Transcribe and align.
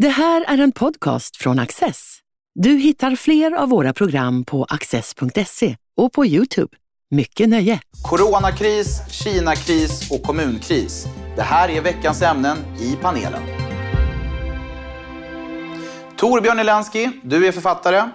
Det 0.00 0.08
här 0.08 0.44
är 0.48 0.58
en 0.58 0.72
podcast 0.72 1.36
från 1.36 1.58
Access. 1.58 2.18
Du 2.54 2.70
hittar 2.70 3.16
fler 3.16 3.52
av 3.52 3.68
våra 3.68 3.92
program 3.92 4.44
på 4.44 4.64
access.se 4.64 5.76
och 5.96 6.12
på 6.12 6.26
Youtube. 6.26 6.76
Mycket 7.10 7.48
nöje! 7.48 7.80
Coronakris, 8.02 9.00
Kinakris 9.10 10.10
och 10.10 10.22
kommunkris. 10.22 11.06
Det 11.36 11.42
här 11.42 11.68
är 11.68 11.80
veckans 11.80 12.22
ämnen 12.22 12.56
i 12.80 12.96
panelen. 13.02 13.42
Torbjörn 16.16 16.58
Elensky, 16.58 17.10
du 17.22 17.46
är 17.46 17.52
författare. 17.52 18.08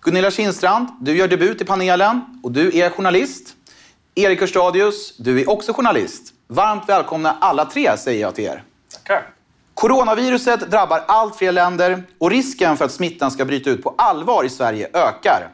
Gunilla 0.00 0.30
Kindstrand, 0.30 0.88
du 1.00 1.16
gör 1.16 1.28
debut 1.28 1.60
i 1.60 1.64
panelen 1.64 2.40
och 2.42 2.52
du 2.52 2.78
är 2.78 2.90
journalist. 2.90 3.54
Erik 4.14 4.40
Hörstadius, 4.40 5.16
du 5.16 5.40
är 5.40 5.50
också 5.50 5.72
journalist. 5.72 6.32
Varmt 6.48 6.88
välkomna 6.88 7.36
alla 7.40 7.64
tre 7.64 7.96
säger 7.96 8.20
jag 8.20 8.34
till 8.34 8.44
er. 8.44 8.64
Tackar. 8.92 9.35
Coronaviruset 9.76 10.70
drabbar 10.70 11.04
allt 11.08 11.36
fler 11.36 11.52
länder 11.52 12.02
och 12.18 12.30
risken 12.30 12.76
för 12.76 12.84
att 12.84 12.92
smittan 12.92 13.30
ska 13.30 13.44
bryta 13.44 13.70
ut 13.70 13.82
på 13.82 13.94
allvar 13.98 14.44
i 14.44 14.48
Sverige 14.48 14.88
ökar. 14.92 15.48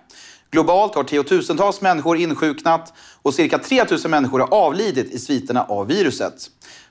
Globalt 0.50 0.94
har 0.94 1.04
tiotusentals 1.04 1.80
människor 1.80 2.16
insjuknat 2.16 2.92
och 3.22 3.34
cirka 3.34 3.58
3 3.58 3.84
000 3.90 3.98
människor 4.08 4.40
har 4.40 4.54
avlidit 4.54 5.10
i 5.10 5.18
sviterna 5.18 5.64
av 5.64 5.86
viruset. 5.86 6.34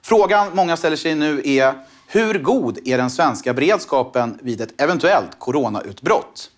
Frågan 0.02 0.56
många 0.56 0.78
ställer 0.78 0.96
sig 0.96 1.16
nu 1.16 1.42
är 1.46 1.74
hur 2.08 2.40
god 2.40 2.80
är 2.86 2.98
den 2.98 3.10
svenska 3.10 3.54
beredskapen 3.54 4.40
vid 4.42 4.62
ett 4.62 4.82
eventuellt 4.82 5.40
coronautbrott? 5.40 6.52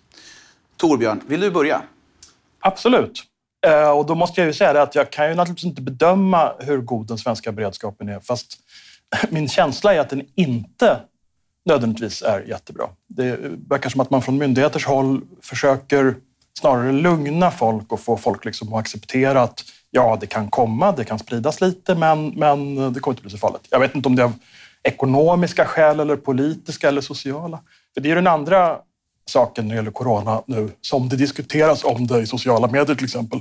Torbjörn, 0.76 1.20
vill 1.26 1.40
du 1.40 1.50
börja? 1.50 1.82
Absolut. 2.60 3.22
Eh, 3.66 3.90
och 3.90 4.06
då 4.06 4.14
måste 4.14 4.40
jag 4.40 4.46
ju 4.46 4.52
säga 4.52 4.72
det 4.72 4.82
att 4.82 4.94
jag 4.94 5.12
kan 5.12 5.28
ju 5.28 5.34
naturligtvis 5.34 5.64
inte 5.64 5.82
bedöma 5.82 6.52
hur 6.58 6.78
god 6.78 7.06
den 7.06 7.18
svenska 7.18 7.52
beredskapen 7.52 8.08
är. 8.08 8.20
Fast 8.20 8.58
min 9.30 9.48
känsla 9.48 9.94
är 9.94 10.00
att 10.00 10.10
den 10.10 10.22
inte 10.34 11.00
nödvändigtvis 11.64 12.22
är 12.22 12.40
jättebra. 12.40 12.88
Det 13.08 13.38
verkar 13.68 13.90
som 13.90 14.00
att 14.00 14.10
man 14.10 14.22
från 14.22 14.38
myndigheters 14.38 14.86
håll 14.86 15.20
försöker 15.42 16.16
snarare 16.60 16.92
lugna 16.92 17.50
folk 17.50 17.92
och 17.92 18.00
få 18.00 18.16
folk 18.16 18.44
liksom 18.44 18.72
att 18.72 18.80
acceptera 18.80 19.42
att 19.42 19.64
ja, 19.90 20.18
det 20.20 20.26
kan 20.26 20.48
komma, 20.48 20.92
det 20.92 21.04
kan 21.04 21.18
spridas 21.18 21.60
lite, 21.60 21.94
men, 21.94 22.28
men 22.28 22.74
det 22.92 23.00
kommer 23.00 23.12
inte 23.12 23.22
bli 23.22 23.30
så 23.30 23.38
farligt. 23.38 23.66
Jag 23.70 23.80
vet 23.80 23.94
inte 23.94 24.08
om 24.08 24.16
det 24.16 24.22
är 24.22 24.26
av 24.26 24.32
ekonomiska 24.82 25.64
skäl 25.64 26.00
eller 26.00 26.16
politiska 26.16 26.88
eller 26.88 27.00
sociala. 27.00 27.60
För 27.94 28.00
det 28.00 28.10
är 28.10 28.14
den 28.14 28.26
andra 28.26 28.78
saken 29.26 29.68
när 29.68 29.74
det 29.74 29.76
gäller 29.76 29.90
corona 29.90 30.42
nu, 30.46 30.70
som 30.80 31.08
det 31.08 31.16
diskuteras 31.16 31.84
om 31.84 32.06
det 32.06 32.20
i 32.20 32.26
sociala 32.26 32.66
medier 32.66 32.94
till 32.94 33.04
exempel, 33.04 33.40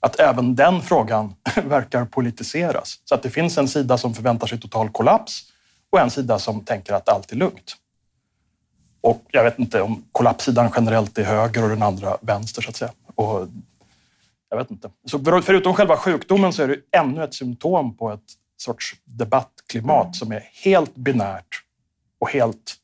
att 0.00 0.20
även 0.20 0.54
den 0.54 0.82
frågan 0.82 1.34
verkar 1.64 2.04
politiseras. 2.04 2.98
Så 3.04 3.14
att 3.14 3.22
det 3.22 3.30
finns 3.30 3.58
en 3.58 3.68
sida 3.68 3.98
som 3.98 4.14
förväntar 4.14 4.46
sig 4.46 4.60
total 4.60 4.90
kollaps 4.90 5.42
och 5.90 6.00
en 6.00 6.10
sida 6.10 6.38
som 6.38 6.60
tänker 6.64 6.92
att 6.92 7.08
allt 7.08 7.32
är 7.32 7.36
lugnt. 7.36 7.76
Och 9.00 9.22
jag 9.30 9.44
vet 9.44 9.58
inte 9.58 9.82
om 9.82 10.04
kollapssidan 10.12 10.70
generellt 10.76 11.18
är 11.18 11.24
höger 11.24 11.62
och 11.62 11.68
den 11.68 11.82
andra 11.82 12.16
vänster 12.20 12.62
så 12.62 12.70
att 12.70 12.76
säga. 12.76 12.92
Och 13.14 13.48
jag 14.50 14.56
vet 14.58 14.70
inte. 14.70 14.90
Så 15.04 15.42
förutom 15.42 15.74
själva 15.74 15.96
sjukdomen 15.96 16.52
så 16.52 16.62
är 16.62 16.68
det 16.68 16.98
ännu 16.98 17.24
ett 17.24 17.34
symptom 17.34 17.96
på 17.96 18.10
ett 18.10 18.24
sorts 18.56 18.96
debattklimat 19.04 20.16
som 20.16 20.32
är 20.32 20.48
helt 20.64 20.94
binärt 20.94 21.62
och 22.20 22.30
helt 22.30 22.74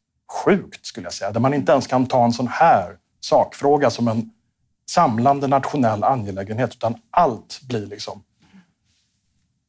sjukt 0.45 0.87
skulle 0.87 1.07
jag 1.07 1.13
säga. 1.13 1.33
Där 1.33 1.41
man 1.41 1.55
inte 1.55 1.73
ens 1.73 1.87
kan 1.87 2.07
ta 2.07 2.25
en 2.25 2.33
sån 2.33 2.49
här 2.49 2.97
sakfråga 3.21 3.91
som 3.91 4.09
en 4.09 4.31
samlande 4.89 5.47
nationell 5.47 6.05
angelägenhet 6.05 6.75
utan 6.75 6.95
allt 7.11 7.61
blir 7.63 7.87
liksom 7.87 8.23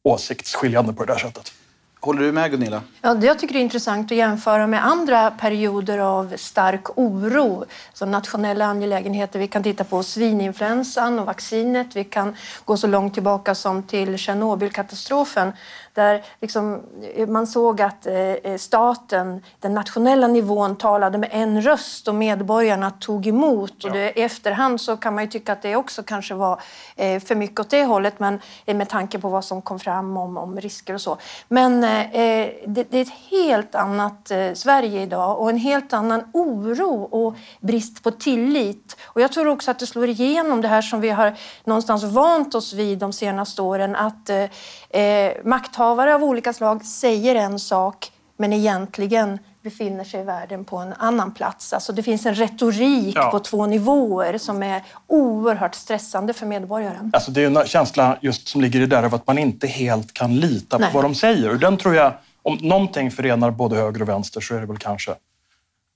åsiktsskiljande 0.03 0.93
på 0.93 1.05
det 1.05 1.13
där 1.13 1.19
sättet. 1.19 1.53
Håller 1.99 2.21
du 2.21 2.31
med 2.31 2.51
Gunilla? 2.51 2.81
Ja, 3.01 3.17
jag 3.21 3.39
tycker 3.39 3.53
det 3.53 3.59
är 3.59 3.61
intressant 3.61 4.11
att 4.11 4.17
jämföra 4.17 4.67
med 4.67 4.85
andra 4.85 5.31
perioder 5.31 5.97
av 5.97 6.33
stark 6.37 6.97
oro. 6.97 7.65
Så 7.93 8.05
nationella 8.05 8.65
angelägenheter. 8.65 9.39
Vi 9.39 9.47
kan 9.47 9.63
titta 9.63 9.83
på 9.83 10.03
svininfluensan 10.03 11.19
och 11.19 11.25
vaccinet. 11.25 11.95
Vi 11.95 12.03
kan 12.03 12.35
gå 12.65 12.77
så 12.77 12.87
långt 12.87 13.13
tillbaka 13.13 13.55
som 13.55 13.83
till 13.83 14.17
Tjernobylkatastrofen 14.17 15.53
där 15.97 16.23
liksom 16.41 16.81
eh, 17.15 17.27
man 17.27 17.47
såg 17.47 17.81
att 17.81 18.05
eh, 18.05 18.15
eh, 18.15 18.57
staten, 18.57 19.43
den 19.59 19.73
nationella 19.73 20.27
nivån, 20.27 20.75
talade 20.75 21.17
med 21.17 21.29
en 21.31 21.61
röst 21.61 22.07
och 22.07 22.15
medborgarna 22.15 22.91
tog 22.91 23.27
emot. 23.27 23.83
Och 23.83 23.91
det, 23.91 24.19
I 24.19 24.21
efterhand 24.21 24.81
så 24.81 24.97
kan 24.97 25.15
man 25.15 25.23
ju 25.23 25.29
tycka 25.29 25.53
att 25.53 25.61
det 25.61 25.75
också 25.75 26.03
kanske 26.03 26.33
var 26.33 26.61
för 26.97 27.35
mycket 27.35 27.59
åt 27.59 27.69
det 27.69 27.83
hållet 27.83 28.19
men 28.19 28.39
med 28.65 28.89
tanke 28.89 29.19
på 29.19 29.29
vad 29.29 29.45
som 29.45 29.61
kom 29.61 29.79
fram 29.79 30.17
om, 30.17 30.37
om 30.37 30.61
risker 30.61 30.93
och 30.93 31.01
så. 31.01 31.17
Men 31.47 31.81
det, 31.81 32.83
det, 32.89 32.97
är 32.97 33.01
ett 33.01 33.13
helt 33.29 33.75
annat 33.75 34.31
Sverige 34.53 35.01
idag 35.01 35.39
och 35.39 35.49
en 35.49 35.57
helt 35.57 35.93
annan 35.93 36.23
oro 36.33 37.03
och 37.03 37.35
brist 37.59 38.03
på 38.03 38.11
tillit. 38.11 38.97
Och 39.03 39.21
jag 39.21 39.31
tror 39.31 39.47
också 39.47 39.71
att 39.71 39.79
det 39.79 39.87
slår 39.87 40.09
igenom 40.09 40.61
det 40.61 40.67
här 40.67 40.81
som 40.81 41.01
vi 41.01 41.09
har 41.09 41.35
någonstans 41.63 42.03
vant 42.03 42.55
oss 42.55 42.73
vid 42.73 42.97
de 42.97 43.13
senaste 43.13 43.61
åren 43.61 43.95
att 43.95 44.29
eh, 44.29 45.31
makthavare 45.43 45.86
makthavare 45.87 46.15
av 46.15 46.23
olika 46.23 46.53
slag 46.53 46.85
säger 46.85 47.35
en 47.35 47.59
sak 47.59 48.11
men 48.37 48.53
egentligen 48.53 49.39
befinner 49.63 50.03
sig 50.03 50.23
världen 50.23 50.65
på 50.65 50.77
en 50.77 50.93
annan 50.93 51.31
plats. 51.31 51.73
Alltså 51.73 51.93
det 51.93 52.03
finns 52.03 52.25
en 52.25 52.35
retorik 52.35 53.15
ja. 53.15 53.31
på 53.31 53.39
två 53.39 53.65
nivåer 53.65 54.37
som 54.37 54.63
är 54.63 54.83
oerhört 55.07 55.75
stressande 55.75 56.33
för 56.33 56.45
medborgaren. 56.45 57.11
Alltså 57.13 57.31
det 57.31 57.43
är 57.43 57.47
en 57.47 57.67
känsla 57.67 58.17
just 58.21 58.47
som 58.47 58.61
ligger 58.61 58.79
i 58.79 58.85
det 58.85 58.95
där 58.95 59.03
av 59.03 59.15
att 59.15 59.27
man 59.27 59.37
inte 59.37 59.67
helt 59.67 60.13
kan 60.13 60.35
lita 60.35 60.77
Nej. 60.77 60.91
på 60.91 60.97
vad 60.97 61.05
de 61.05 61.15
säger. 61.15 61.49
Och 61.49 61.59
den 61.59 61.77
tror 61.77 61.95
jag, 61.95 62.13
om 62.43 62.57
någonting 62.61 63.11
förenar 63.11 63.51
både 63.51 63.75
höger 63.75 64.01
och 64.01 64.09
vänster 64.09 64.41
så 64.41 64.55
är 64.55 64.59
det 64.59 64.65
väl 64.65 64.77
kanske 64.77 65.15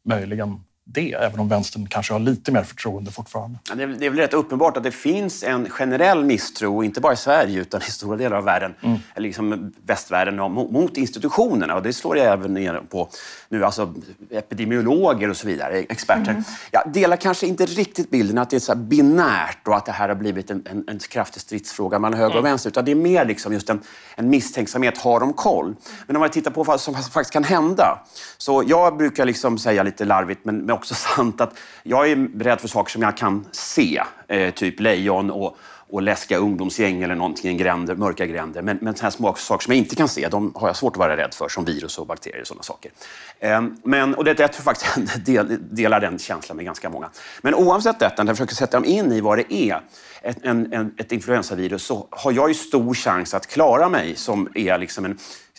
möjligen 0.06 0.63
det, 0.86 1.14
även 1.14 1.40
om 1.40 1.50
vänstern 1.50 1.88
kanske 1.88 2.14
har 2.14 2.19
lite 2.19 2.52
mer 2.52 2.64
förtroende 2.64 3.12
fortfarande. 3.12 3.59
Ja, 3.69 3.75
det, 3.75 3.84
är, 3.84 3.88
det 3.88 4.06
är 4.06 4.09
väl 4.09 4.19
rätt 4.19 4.34
uppenbart 4.34 4.78
att 4.78 4.84
det 4.84 4.92
finns 4.92 5.44
en 5.44 5.69
generell 5.69 6.25
misstro, 6.25 6.84
inte 6.84 7.02
bara 7.02 7.14
i 7.14 7.18
Sverige 7.18 7.62
utan 7.62 7.81
i 7.81 7.92
stora 7.92 8.18
delar 8.18 8.38
av 8.38 8.44
världen, 8.44 8.74
mm. 8.81 8.97
eller 9.16 9.28
liksom 9.28 9.74
västvärlden, 9.86 10.52
mot 10.52 10.97
institutionerna. 10.97 11.75
Och 11.75 11.84
det 11.84 11.94
slår 11.94 12.18
jag 12.18 12.34
även 12.34 12.53
ner 12.53 12.81
på 12.90 13.09
nu, 13.50 13.66
alltså 13.66 13.94
epidemiologer 14.30 15.30
och 15.30 15.38
så 15.38 15.47
vidare, 15.47 15.78
experter. 15.78 16.31
Mm. 16.31 16.44
Jag 16.72 16.91
delar 16.91 17.18
kanske 17.18 17.47
inte 17.47 17.66
riktigt 17.66 18.09
bilden 18.09 18.38
att 18.38 18.50
det 18.50 18.56
är 18.56 18.59
så 18.59 18.75
binärt 18.75 19.68
och 19.68 19.78
att 19.78 19.86
det 19.86 19.91
här 19.91 20.08
har 20.08 20.16
blivit 20.16 20.52
en, 20.52 20.64
en, 20.70 20.84
en 20.88 21.00
kraftig 21.00 21.41
stridsfråga 21.41 22.00
mellan 22.00 22.20
höger 22.20 22.36
och 22.36 22.40
mm. 22.40 22.52
vänster, 22.52 22.70
utan 22.70 22.86
det 22.86 22.91
är 22.91 22.96
mer 22.96 23.25
liksom 23.25 23.53
just 23.53 23.70
en, 23.70 23.81
en 24.16 24.30
misstänksamhet, 24.30 24.97
har 24.97 25.20
de 25.20 25.34
koll? 25.34 25.75
Men 26.08 26.16
om 26.16 26.20
man 26.20 26.30
tittar 26.30 26.52
på 26.52 26.64
vad 26.64 26.81
som 26.81 26.94
faktiskt 26.94 27.34
kan 27.34 27.44
hända, 27.44 28.00
så 28.38 28.64
jag 28.68 28.97
brukar 28.97 29.25
liksom 29.25 29.58
säga 29.58 29.84
lite 29.84 30.06
larvigt, 30.06 30.46
men 30.46 30.71
men 30.72 30.78
också 30.78 30.96
sant 30.96 31.42
att 31.42 31.58
jag 31.84 32.12
är 32.12 32.44
rädd 32.44 32.62
för 32.62 32.68
saker 32.68 32.92
som 32.92 33.02
jag 33.02 33.18
kan 33.18 33.46
se. 33.52 34.04
Eh, 34.28 34.54
typ 34.54 34.80
lejon 34.80 35.32
och, 35.32 35.58
och 35.90 36.02
läskiga 36.02 36.38
ungdomsgäng 36.38 37.04
eller 37.04 37.16
någonting 37.16 37.52
i 37.52 37.58
gränder, 37.58 37.96
mörka 37.96 38.26
gränder. 38.26 38.62
Men, 38.62 38.78
men 38.82 38.96
sådana 38.96 39.12
små 39.12 39.34
saker 39.34 39.64
som 39.64 39.74
jag 39.74 39.78
inte 39.78 39.96
kan 39.96 40.08
se, 40.08 40.28
de 40.28 40.52
har 40.56 40.68
jag 40.68 40.76
svårt 40.76 40.94
att 40.94 41.00
vara 41.00 41.18
rädd 41.18 41.34
för, 41.34 41.50
som 41.50 41.66
virus 41.66 41.98
och 41.98 42.08
bakterier 42.08 42.42
och 42.42 42.48
sådana 42.48 42.64
saker. 42.64 42.92
Eh, 43.40 43.62
men, 43.84 44.16
och 44.16 44.24
det, 44.24 44.40
jag 44.40 44.54
tror 44.54 44.64
faktiskt 44.64 44.98
jag 44.98 45.24
del, 45.26 45.58
delar 45.76 46.00
den 46.00 46.20
känslan 46.20 46.56
med 46.56 46.66
ganska 46.66 46.90
många. 46.90 47.09
Men 47.42 47.56
oavsett 47.56 48.00
detta, 48.00 48.24
när 48.24 48.30
jag 48.30 48.38
försöker 48.38 48.56
sätta 48.56 48.80
mig 48.80 48.90
in 48.90 49.12
i 49.12 49.22
vad 49.22 49.38
det 49.38 49.53
är, 49.53 49.82
ett, 50.22 50.38
en, 50.44 50.74
en, 50.74 50.94
ett 50.98 51.12
influensavirus, 51.12 51.84
så 51.84 52.08
har 52.09 52.32
jag 52.32 52.48
ju 52.48 52.53
stor 52.53 52.94
chans 52.94 53.34
att 53.34 53.48
klara 53.48 53.90
mig 53.90 54.16
som 54.16 54.50
är 54.56 54.78
liksom 54.78 55.06
en 55.06 55.18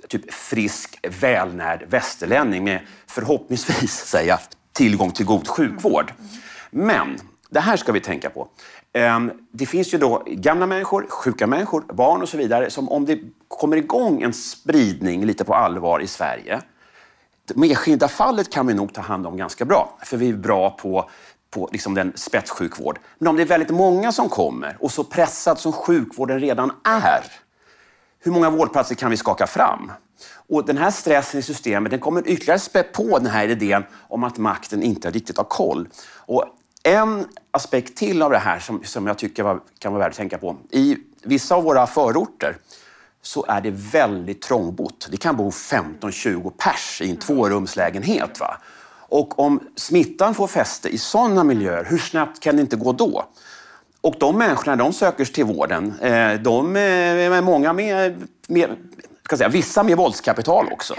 typ 0.08 0.34
frisk, 0.34 0.98
välnärd 1.20 1.86
västerlänning 1.88 2.64
med 2.64 2.80
förhoppningsvis, 3.06 3.92
säger 4.06 4.28
jag 4.28 4.38
tillgång 4.72 5.10
till 5.10 5.26
god 5.26 5.48
sjukvård. 5.48 6.12
Men 6.70 7.18
det 7.50 7.60
här 7.60 7.76
ska 7.76 7.92
vi 7.92 8.00
tänka 8.00 8.30
på. 8.30 8.48
Ehm, 8.92 9.32
det 9.52 9.66
finns 9.66 9.94
ju 9.94 9.98
då 9.98 10.22
gamla 10.26 10.66
människor, 10.66 11.06
sjuka 11.08 11.46
människor, 11.46 11.84
barn 11.92 12.22
och 12.22 12.28
så 12.28 12.36
vidare 12.36 12.70
som 12.70 12.88
om 12.88 13.04
det 13.04 13.18
kommer 13.48 13.76
igång 13.76 14.22
en 14.22 14.32
spridning 14.32 15.24
lite 15.24 15.44
på 15.44 15.54
allvar 15.54 16.00
i 16.00 16.06
Sverige. 16.06 16.60
Det 17.44 17.68
enskilda 17.68 18.08
fallet 18.08 18.52
kan 18.52 18.66
vi 18.66 18.74
nog 18.74 18.94
ta 18.94 19.00
hand 19.00 19.26
om 19.26 19.36
ganska 19.36 19.64
bra, 19.64 19.98
för 20.04 20.16
vi 20.16 20.28
är 20.28 20.34
bra 20.34 20.70
på 20.70 21.10
på 21.52 21.68
liksom 21.72 21.94
den 21.94 22.12
spetssjukvård. 22.14 22.98
Men 23.18 23.28
om 23.28 23.36
det 23.36 23.42
är 23.42 23.46
väldigt 23.46 23.70
många 23.70 24.12
som 24.12 24.28
kommer 24.28 24.76
och 24.80 24.92
så 24.92 25.04
pressad 25.04 25.58
som 25.58 25.72
sjukvården 25.72 26.40
redan 26.40 26.72
är, 26.84 27.24
hur 28.22 28.32
många 28.32 28.50
vårdplatser 28.50 28.94
kan 28.94 29.10
vi 29.10 29.16
skaka 29.16 29.46
fram? 29.46 29.92
Och 30.48 30.66
den 30.66 30.78
här 30.78 30.90
stressen 30.90 31.40
i 31.40 31.42
systemet 31.42 31.90
den 31.90 32.00
kommer 32.00 32.28
ytterligare 32.28 32.58
spä 32.58 32.82
på 32.82 33.18
den 33.18 33.26
här 33.26 33.48
idén 33.48 33.84
om 34.08 34.24
att 34.24 34.38
makten 34.38 34.82
inte 34.82 35.10
riktigt 35.10 35.36
har 35.36 35.44
koll. 35.44 35.88
Och 36.16 36.44
en 36.82 37.26
aspekt 37.50 37.96
till 37.96 38.22
av 38.22 38.30
det 38.30 38.38
här 38.38 38.58
som, 38.58 38.84
som 38.84 39.06
jag 39.06 39.18
tycker 39.18 39.42
var, 39.42 39.60
kan 39.78 39.92
vara 39.92 40.02
värd 40.02 40.10
att 40.10 40.16
tänka 40.16 40.38
på. 40.38 40.56
I 40.70 40.96
vissa 41.22 41.54
av 41.54 41.64
våra 41.64 41.86
förorter 41.86 42.56
så 43.22 43.44
är 43.48 43.60
det 43.60 43.70
väldigt 43.70 44.42
trångbott. 44.42 45.08
Det 45.10 45.16
kan 45.16 45.36
bo 45.36 45.50
15-20 45.50 46.50
pers 46.50 47.00
i 47.02 47.10
en 47.10 47.16
tvårumslägenhet. 47.16 48.40
Va? 48.40 48.56
Och 49.08 49.38
om 49.38 49.60
smittan 49.76 50.34
får 50.34 50.46
fäste 50.46 50.88
i 50.88 50.98
sådana 50.98 51.44
miljöer, 51.44 51.84
hur 51.84 51.98
snabbt 51.98 52.40
kan 52.40 52.56
det 52.56 52.62
inte 52.62 52.76
gå 52.76 52.92
då? 52.92 53.24
Och 54.02 54.14
de 54.18 54.38
människorna 54.38 54.76
de 54.76 54.92
söker 54.92 55.24
sig 55.24 55.34
till 55.34 55.44
vården, 55.44 55.94
eh, 56.00 56.32
de 56.32 56.76
är 56.76 57.40
många 57.40 57.72
med, 57.72 58.28
med 58.48 58.70
ska 59.24 59.36
säga, 59.36 59.48
vissa 59.48 59.82
med 59.82 59.96
våldskapital 59.96 60.66
också. 60.72 60.94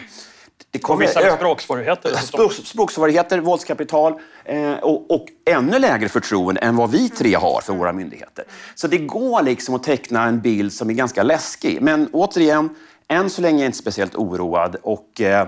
det 0.71 0.77
Och 0.77 0.83
kommer 0.83 1.05
vissa 1.07 1.19
öka- 1.19 1.29
med 1.29 1.37
språksvårigheter. 1.37 2.15
Språk, 2.15 2.53
språksvårigheter, 2.53 3.39
våldskapital 3.39 4.13
eh, 4.45 4.71
och, 4.73 5.11
och 5.11 5.25
ännu 5.45 5.79
lägre 5.79 6.09
förtroende 6.09 6.61
än 6.61 6.75
vad 6.75 6.91
vi 6.91 7.09
tre 7.09 7.35
har 7.35 7.61
för 7.61 7.73
våra 7.73 7.93
myndigheter. 7.93 8.45
Så 8.75 8.87
det 8.87 8.97
går 8.97 9.41
liksom 9.41 9.75
att 9.75 9.83
teckna 9.83 10.23
en 10.23 10.41
bild 10.41 10.73
som 10.73 10.89
är 10.89 10.93
ganska 10.93 11.23
läskig. 11.23 11.81
Men 11.81 12.09
återigen, 12.13 12.69
än 13.07 13.29
så 13.29 13.41
länge 13.41 13.57
är 13.57 13.61
jag 13.61 13.67
inte 13.67 13.77
speciellt 13.77 14.15
oroad. 14.15 14.75
Och, 14.83 15.21
eh, 15.21 15.47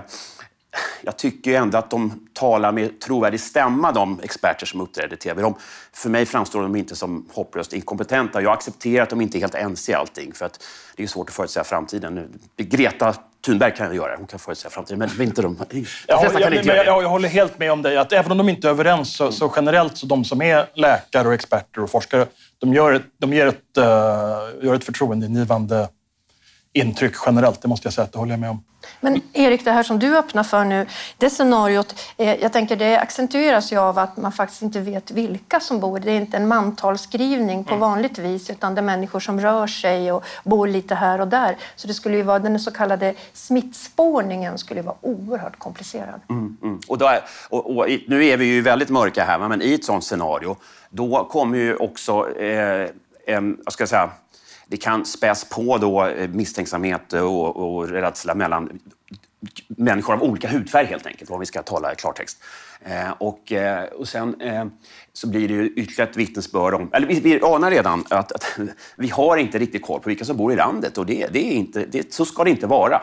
jag 1.02 1.16
tycker 1.16 1.50
ju 1.50 1.56
ändå 1.56 1.78
att 1.78 1.90
de 1.90 2.28
talar 2.32 2.72
med 2.72 3.00
trovärdig 3.00 3.40
stämma, 3.40 3.92
de 3.92 4.20
experter 4.22 4.66
som 4.66 4.80
uppträder 4.80 5.14
i 5.14 5.16
TV. 5.16 5.42
De, 5.42 5.54
för 5.92 6.10
mig 6.10 6.26
framstår 6.26 6.62
de 6.62 6.76
inte 6.76 6.96
som 6.96 7.28
hopplöst 7.32 7.72
inkompetenta. 7.72 8.42
Jag 8.42 8.52
accepterar 8.52 9.02
att 9.02 9.10
de 9.10 9.20
inte 9.20 9.38
är 9.38 9.40
helt 9.40 9.54
ense 9.54 9.92
i 9.92 9.94
allting, 9.94 10.32
för 10.32 10.46
att 10.46 10.64
det 10.96 11.02
är 11.02 11.06
svårt 11.06 11.28
att 11.28 11.34
förutsäga 11.34 11.64
framtiden. 11.64 12.40
Greta 12.56 13.14
Thunberg 13.46 13.74
kan 13.74 13.94
göra 13.94 14.10
det, 14.10 14.16
hon 14.16 14.26
kan 14.26 14.38
förutsäga 14.38 14.70
framtiden, 14.70 14.98
men 14.98 15.22
inte 15.22 15.42
de. 15.42 15.56
De 15.68 15.86
Jag, 16.06 16.24
jag, 16.24 16.32
kan 16.32 16.52
inte 16.52 16.68
göra 16.68 16.76
jag, 16.76 16.98
det. 16.98 17.02
jag 17.02 17.08
håller 17.08 17.28
helt 17.28 17.58
med 17.58 17.72
om 17.72 17.82
dig. 17.82 17.96
Att 17.96 18.12
även 18.12 18.32
om 18.32 18.38
de 18.38 18.48
inte 18.48 18.68
är 18.68 18.70
överens 18.70 19.16
så, 19.16 19.32
så 19.32 19.52
generellt 19.56 19.96
så 19.96 20.06
de 20.06 20.24
som 20.24 20.42
är 20.42 20.66
läkare 20.74 21.28
och 21.28 21.34
experter 21.34 21.82
och 21.82 21.90
forskare, 21.90 22.26
de 22.58 22.74
gör 22.74 22.92
ett, 22.92 23.02
de 23.18 23.32
ger 23.32 23.46
ett, 23.46 23.78
uh, 23.78 23.84
gör 24.66 24.74
ett 24.74 24.84
förtroendeingivande 24.84 25.88
intryck 26.76 27.14
generellt. 27.26 27.62
Det 27.62 27.68
måste 27.68 27.86
jag 27.86 27.92
säga 27.92 28.04
att 28.04 28.12
det 28.12 28.18
håller 28.18 28.32
jag 28.32 28.40
med 28.40 28.50
om. 28.50 28.62
Men 29.00 29.20
Erik, 29.32 29.64
det 29.64 29.70
här 29.70 29.82
som 29.82 29.98
du 29.98 30.18
öppnar 30.18 30.42
för 30.42 30.64
nu, 30.64 30.86
det 31.18 31.30
scenariot, 31.30 31.94
eh, 32.16 32.34
jag 32.34 32.52
tänker 32.52 32.76
det 32.76 32.98
accentueras 32.98 33.72
ju 33.72 33.78
av 33.78 33.98
att 33.98 34.16
man 34.16 34.32
faktiskt 34.32 34.62
inte 34.62 34.80
vet 34.80 35.10
vilka 35.10 35.60
som 35.60 35.80
bor. 35.80 35.98
Det 35.98 36.12
är 36.12 36.16
inte 36.16 36.36
en 36.36 36.48
mantalsskrivning 36.48 37.64
på 37.64 37.76
vanligt 37.76 38.18
vis, 38.18 38.50
utan 38.50 38.74
det 38.74 38.80
är 38.80 38.82
människor 38.82 39.20
som 39.20 39.40
rör 39.40 39.66
sig 39.66 40.12
och 40.12 40.24
bor 40.44 40.68
lite 40.68 40.94
här 40.94 41.20
och 41.20 41.28
där. 41.28 41.56
Så 41.76 41.86
det 41.86 41.94
skulle 41.94 42.16
ju 42.16 42.22
vara 42.22 42.38
den 42.38 42.60
så 42.60 42.70
kallade 42.70 43.14
smittspårningen 43.32 44.58
skulle 44.58 44.82
vara 44.82 44.96
oerhört 45.00 45.58
komplicerad. 45.58 46.20
Mm. 46.30 46.80
Och, 46.88 46.98
då 46.98 47.06
är, 47.06 47.20
och, 47.48 47.76
och 47.76 47.86
nu 48.08 48.26
är 48.26 48.36
vi 48.36 48.44
ju 48.44 48.62
väldigt 48.62 48.90
mörka 48.90 49.24
här, 49.24 49.38
men 49.38 49.62
i 49.62 49.74
ett 49.74 49.84
sånt 49.84 50.04
scenario, 50.04 50.56
då 50.90 51.24
kommer 51.24 51.58
ju 51.58 51.76
också 51.76 52.38
eh, 52.38 52.88
en, 53.26 53.56
vad 53.64 53.72
ska 53.72 53.82
jag 53.82 53.88
säga, 53.88 54.10
det 54.68 54.76
kan 54.76 55.04
späs 55.04 55.44
på 55.44 55.78
då 55.78 56.06
eh, 56.06 56.28
misstänksamhet 56.28 57.12
och, 57.12 57.56
och 57.56 57.88
rädsla 57.88 58.34
mellan 58.34 58.78
människor 59.68 60.14
av 60.14 60.22
olika 60.22 60.48
hudfärg 60.48 60.86
helt 60.86 61.06
enkelt, 61.06 61.30
om 61.30 61.40
vi 61.40 61.46
ska 61.46 61.62
tala 61.62 61.92
i 61.92 61.96
klartext. 61.96 62.38
Eh, 62.80 63.10
och, 63.18 63.52
eh, 63.52 63.84
och 63.84 64.08
sen 64.08 64.40
eh, 64.40 64.64
så 65.12 65.28
blir 65.28 65.48
det 65.48 65.54
ju 65.54 65.66
ytterligare 65.66 66.10
ett 66.10 66.16
vittnesbörd 66.16 66.74
om, 66.74 66.90
eller 66.92 67.06
vi, 67.06 67.20
vi 67.20 67.40
anar 67.40 67.70
redan 67.70 68.04
att, 68.10 68.32
att 68.32 68.58
vi 68.96 69.08
har 69.08 69.36
inte 69.36 69.58
riktigt 69.58 69.82
koll 69.82 70.00
på 70.00 70.08
vilka 70.08 70.24
som 70.24 70.36
bor 70.36 70.52
i 70.52 70.56
landet 70.56 70.98
och 70.98 71.06
det, 71.06 71.26
det 71.32 71.38
är 71.38 71.52
inte, 71.52 71.86
det, 71.86 72.14
så 72.14 72.24
ska 72.24 72.44
det 72.44 72.50
inte 72.50 72.66
vara 72.66 73.02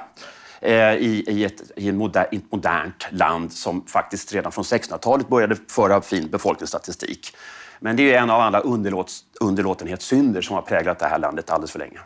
eh, 0.62 0.94
i, 0.94 1.24
i, 1.28 1.46
ett, 1.46 1.72
i 1.76 1.90
ett, 1.90 1.96
moder, 1.96 2.28
i 2.32 2.36
ett 2.36 2.52
modernt 2.52 3.08
land 3.10 3.54
som 3.54 3.86
faktiskt 3.88 4.34
redan 4.34 4.52
från 4.52 4.64
1600-talet 4.64 5.30
började 5.30 5.56
föra 5.68 6.02
fin 6.02 6.30
befolkningsstatistik. 6.30 7.36
Men 7.84 7.96
det 7.96 8.14
är 8.14 8.22
en 8.22 8.30
av 8.30 8.42
alla 8.42 8.60
underlåt, 8.60 9.14
underlåtenhetssynder 9.40 10.42
som 10.42 10.56
har 10.56 10.62
präglat 10.62 11.00
det 11.00 11.06
här 11.06 11.20
landet 11.20 11.50
alldeles 11.50 11.72
för 11.72 11.80
länge. 11.80 12.00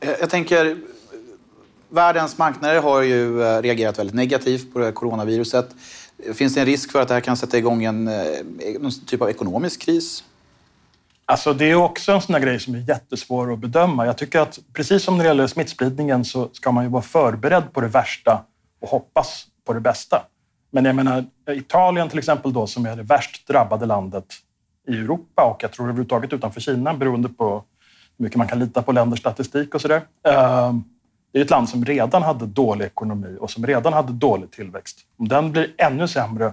Eh, 0.00 0.10
Jag 0.20 0.30
tänker, 0.30 0.76
världens 1.88 2.38
marknader 2.38 2.82
har 2.82 3.02
ju 3.02 3.42
eh, 3.42 3.62
reagerat 3.62 3.98
väldigt 3.98 4.14
negativt 4.14 4.72
på 4.72 4.78
det 4.78 4.84
här 4.84 4.92
coronaviruset. 4.92 5.68
Finns 6.34 6.54
det 6.54 6.60
en 6.60 6.66
risk 6.66 6.92
för 6.92 7.02
att 7.02 7.08
det 7.08 7.14
här 7.14 7.20
kan 7.20 7.36
sätta 7.36 7.58
igång 7.58 7.84
en 7.84 8.08
eh, 8.08 8.24
någon 8.80 8.90
typ 9.06 9.22
av 9.22 9.30
ekonomisk 9.30 9.80
kris? 9.82 10.24
Alltså, 11.24 11.52
det 11.52 11.70
är 11.70 11.74
också 11.74 12.12
en 12.12 12.22
sån 12.22 12.34
här 12.34 12.42
grej 12.42 12.60
som 12.60 12.74
är 12.74 12.88
jättesvår 12.88 13.52
att 13.52 13.58
bedöma. 13.58 14.06
Jag 14.06 14.18
tycker 14.18 14.40
att 14.40 14.58
precis 14.72 15.02
som 15.02 15.16
när 15.16 15.24
det 15.24 15.28
gäller 15.28 15.46
smittspridningen 15.46 16.24
så 16.24 16.48
ska 16.52 16.72
man 16.72 16.84
ju 16.84 16.90
vara 16.90 17.02
förberedd 17.02 17.72
på 17.72 17.80
det 17.80 17.88
värsta 17.88 18.44
och 18.80 18.88
hoppas 18.88 19.46
på 19.66 19.72
det 19.72 19.80
bästa. 19.80 20.22
Men 20.70 20.84
jag 20.84 20.96
menar, 20.96 21.24
Italien 21.50 22.08
till 22.08 22.18
exempel 22.18 22.52
då, 22.52 22.66
som 22.66 22.86
är 22.86 22.96
det 22.96 23.02
värst 23.02 23.46
drabbade 23.46 23.86
landet 23.86 24.24
i 24.88 24.98
Europa 24.98 25.44
och 25.44 25.62
jag 25.62 25.72
tror 25.72 25.86
överhuvudtaget 25.86 26.32
utanför 26.32 26.60
Kina 26.60 26.94
beroende 26.94 27.28
på 27.28 27.64
hur 28.18 28.24
mycket 28.24 28.38
man 28.38 28.48
kan 28.48 28.58
lita 28.58 28.82
på 28.82 28.92
länders 28.92 29.20
statistik 29.20 29.74
och 29.74 29.80
sådär. 29.80 30.02
Ehm, 30.28 30.84
det 31.32 31.38
är 31.38 31.44
ett 31.44 31.50
land 31.50 31.68
som 31.68 31.84
redan 31.84 32.22
hade 32.22 32.46
dålig 32.46 32.84
ekonomi 32.84 33.36
och 33.40 33.50
som 33.50 33.66
redan 33.66 33.92
hade 33.92 34.12
dålig 34.12 34.50
tillväxt. 34.50 34.98
Om 35.16 35.28
den 35.28 35.52
blir 35.52 35.74
ännu 35.78 36.08
sämre 36.08 36.52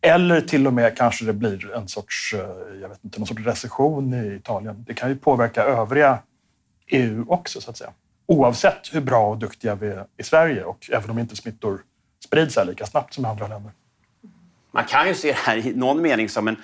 eller 0.00 0.40
till 0.40 0.66
och 0.66 0.72
med 0.72 0.96
kanske 0.96 1.24
det 1.24 1.32
blir 1.32 1.74
en 1.74 1.88
sorts, 1.88 2.34
eh, 2.34 2.80
jag 2.80 2.88
vet 2.88 3.04
inte, 3.04 3.18
någon 3.18 3.26
sorts 3.26 3.42
recession 3.42 4.14
i 4.14 4.34
Italien. 4.34 4.84
Det 4.86 4.94
kan 4.94 5.08
ju 5.08 5.16
påverka 5.16 5.62
övriga 5.64 6.18
EU 6.86 7.24
också 7.28 7.60
så 7.60 7.70
att 7.70 7.76
säga. 7.76 7.90
Oavsett 8.26 8.94
hur 8.94 9.00
bra 9.00 9.30
och 9.30 9.38
duktiga 9.38 9.74
vi 9.74 9.88
är 9.88 10.06
i 10.16 10.22
Sverige 10.22 10.64
och 10.64 10.90
även 10.92 11.10
om 11.10 11.18
inte 11.18 11.36
smittor 11.36 11.82
sprids 12.24 12.56
här 12.56 12.64
lika 12.64 12.86
snabbt 12.86 13.14
som 13.14 13.24
i 13.24 13.28
andra 13.28 13.48
länder. 13.48 13.72
Man 14.70 14.84
kan 14.84 15.08
ju 15.08 15.14
se 15.14 15.28
det 15.28 15.38
här 15.38 15.66
i 15.66 15.74
någon 15.74 16.02
mening 16.02 16.28
som 16.28 16.48
en... 16.48 16.56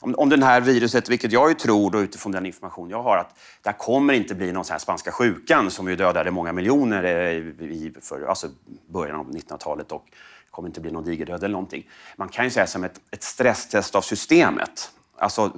Om, 0.00 0.14
om 0.14 0.28
den 0.28 0.42
här 0.42 0.60
viruset, 0.60 1.08
vilket 1.08 1.32
jag 1.32 1.48
ju 1.48 1.54
tror 1.54 1.90
då, 1.90 2.00
utifrån 2.00 2.32
den 2.32 2.46
information 2.46 2.90
jag 2.90 3.02
har, 3.02 3.16
att 3.16 3.38
det 3.62 3.68
här 3.68 3.78
kommer 3.78 4.14
inte 4.14 4.34
bli 4.34 4.52
någon 4.52 4.64
sån 4.64 4.74
här 4.74 4.78
spanska 4.78 5.12
sjukan 5.12 5.70
som 5.70 5.88
ju 5.88 5.96
dödade 5.96 6.30
många 6.30 6.52
miljoner 6.52 7.04
eh, 7.04 7.66
i 7.66 7.92
för, 8.00 8.22
alltså 8.22 8.48
början 8.88 9.16
av 9.16 9.30
1900-talet 9.30 9.92
och 9.92 10.04
kommer 10.50 10.68
inte 10.68 10.80
bli 10.80 10.90
någon 10.90 11.04
digerdöd 11.04 11.44
eller 11.44 11.52
någonting. 11.52 11.90
Man 12.16 12.28
kan 12.28 12.44
ju 12.44 12.50
säga 12.50 12.66
som 12.66 12.84
ett, 12.84 13.00
ett 13.10 13.22
stresstest 13.22 13.94
av 13.94 14.00
systemet. 14.00 14.90
Alltså 15.18 15.52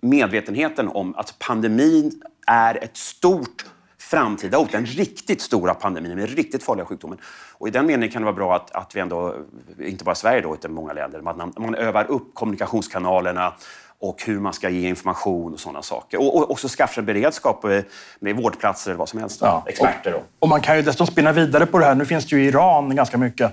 medvetenheten 0.00 0.88
om 0.88 1.14
att 1.14 1.38
pandemin 1.38 2.22
är 2.46 2.84
ett 2.84 2.96
stort 2.96 3.64
framtida 4.12 4.58
hot. 4.58 4.72
Den 4.72 4.86
riktigt 4.86 5.40
stora 5.40 5.74
pandemin 5.74 6.14
med 6.14 6.28
riktigt 6.36 6.62
farliga 6.62 6.86
sjukdomen. 6.86 7.18
Och 7.58 7.68
I 7.68 7.70
den 7.70 7.86
meningen 7.86 8.12
kan 8.12 8.22
det 8.22 8.26
vara 8.26 8.36
bra 8.36 8.56
att, 8.56 8.70
att 8.70 8.96
vi 8.96 9.00
ändå, 9.00 9.34
inte 9.78 10.04
bara 10.04 10.14
Sverige 10.14 10.40
då, 10.40 10.54
utan 10.54 10.72
många 10.72 10.92
länder, 10.92 11.18
att 11.18 11.36
man, 11.36 11.52
man 11.58 11.74
övar 11.74 12.10
upp 12.10 12.34
kommunikationskanalerna 12.34 13.54
och 14.00 14.22
hur 14.26 14.40
man 14.40 14.52
ska 14.52 14.68
ge 14.68 14.88
information 14.88 15.52
och 15.52 15.60
sådana 15.60 15.82
saker. 15.82 16.20
Och, 16.20 16.36
och 16.36 16.50
också 16.50 16.68
skaffa 16.68 17.00
en 17.00 17.06
beredskap 17.06 17.62
med, 17.62 17.84
med 18.20 18.36
vårdplatser 18.36 18.90
eller 18.90 18.98
vad 18.98 19.08
som 19.08 19.20
helst. 19.20 19.40
Ja, 19.40 19.64
Experter. 19.66 20.14
Och, 20.14 20.22
och 20.38 20.48
man 20.48 20.60
kan 20.60 20.76
ju 20.76 20.82
dessutom 20.82 21.06
spinna 21.06 21.32
vidare 21.32 21.66
på 21.66 21.78
det 21.78 21.84
här. 21.84 21.94
Nu 21.94 22.04
finns 22.04 22.26
det 22.26 22.36
ju 22.36 22.44
i 22.44 22.48
Iran 22.48 22.96
ganska 22.96 23.18
mycket. 23.18 23.52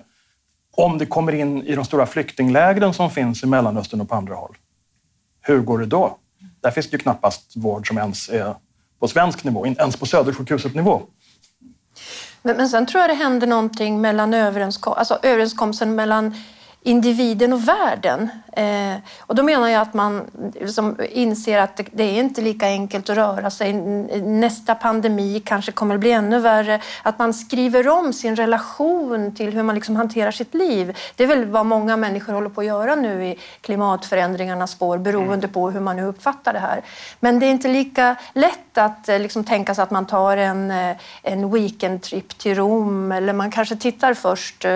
Om 0.75 0.97
det 0.97 1.06
kommer 1.06 1.35
in 1.35 1.63
i 1.63 1.75
de 1.75 1.85
stora 1.85 2.06
flyktinglägren 2.06 2.94
som 2.94 3.11
finns 3.11 3.44
i 3.44 3.47
Mellanöstern 3.47 4.01
och 4.01 4.09
på 4.09 4.15
andra 4.15 4.35
håll, 4.35 4.57
hur 5.41 5.59
går 5.59 5.77
det 5.77 5.85
då? 5.85 6.17
Där 6.61 6.71
finns 6.71 6.89
det 6.89 6.94
ju 6.97 7.00
knappast 7.00 7.53
vård 7.56 7.88
som 7.88 7.97
ens 7.97 8.29
är 8.29 8.56
på 9.00 9.07
svensk 9.07 9.44
nivå, 9.44 9.66
inte 9.66 9.81
ens 9.81 9.98
på 9.98 10.06
Södersjukhuset-nivå. 10.06 11.01
Men, 12.42 12.57
men 12.57 12.69
sen 12.69 12.86
tror 12.86 13.01
jag 13.01 13.10
det 13.10 13.13
händer 13.13 13.48
någonting 13.48 14.01
mellan 14.01 14.34
överenskom 14.34 14.94
alltså 14.98 15.19
överenskommelsen 15.24 15.96
mellan 15.96 16.36
individen 16.84 17.54
och 17.54 17.68
världen. 17.68 18.30
Eh, 18.59 18.97
och 19.19 19.35
då 19.35 19.44
menar 19.44 19.68
jag 19.68 19.81
att 19.81 19.94
man 19.94 20.25
liksom 20.59 20.97
inser 21.11 21.59
att 21.59 21.78
det, 21.78 21.85
det 21.92 22.04
är 22.04 22.19
inte 22.19 22.42
lika 22.42 22.66
enkelt 22.66 23.09
att 23.09 23.18
röra 23.18 23.49
sig. 23.49 23.73
Nästa 24.21 24.75
pandemi 24.75 25.42
kanske 25.45 25.71
kommer 25.71 25.95
att 25.95 26.01
bli 26.01 26.11
ännu 26.11 26.39
värre. 26.39 26.81
Att 27.04 27.19
man 27.19 27.33
skriver 27.33 27.87
om 27.87 28.13
sin 28.13 28.35
relation 28.35 29.35
till 29.35 29.54
hur 29.54 29.63
man 29.63 29.75
liksom 29.75 29.95
hanterar 29.95 30.31
sitt 30.31 30.54
liv. 30.54 30.97
Det 31.16 31.23
är 31.23 31.28
väl 31.28 31.45
vad 31.45 31.66
många 31.66 31.97
människor 31.97 32.33
håller 32.33 32.49
på 32.49 32.61
att 32.61 32.68
göra 32.68 32.95
nu 32.95 33.25
i 33.25 33.39
klimatförändringarnas 33.61 34.71
spår 34.71 34.97
beroende 34.97 35.47
på 35.47 35.71
hur 35.71 35.80
man 35.80 35.95
nu 35.95 36.06
uppfattar 36.06 36.54
det 36.54 36.59
här. 36.59 36.81
Men 37.19 37.39
det 37.39 37.45
är 37.45 37.51
inte 37.51 37.68
lika 37.68 38.16
lätt 38.33 38.78
att 38.78 39.09
eh, 39.09 39.19
liksom 39.19 39.44
tänka 39.44 39.75
sig 39.75 39.83
att 39.83 39.92
man 39.92 40.06
tar 40.06 40.37
en, 40.37 40.71
eh, 40.71 40.97
en 41.23 41.51
weekendtrip 41.51 42.37
till 42.37 42.56
Rom 42.56 43.11
eller 43.11 43.33
man 43.33 43.51
kanske 43.51 43.75
tittar 43.75 44.13
först 44.13 44.66
eh, 44.66 44.71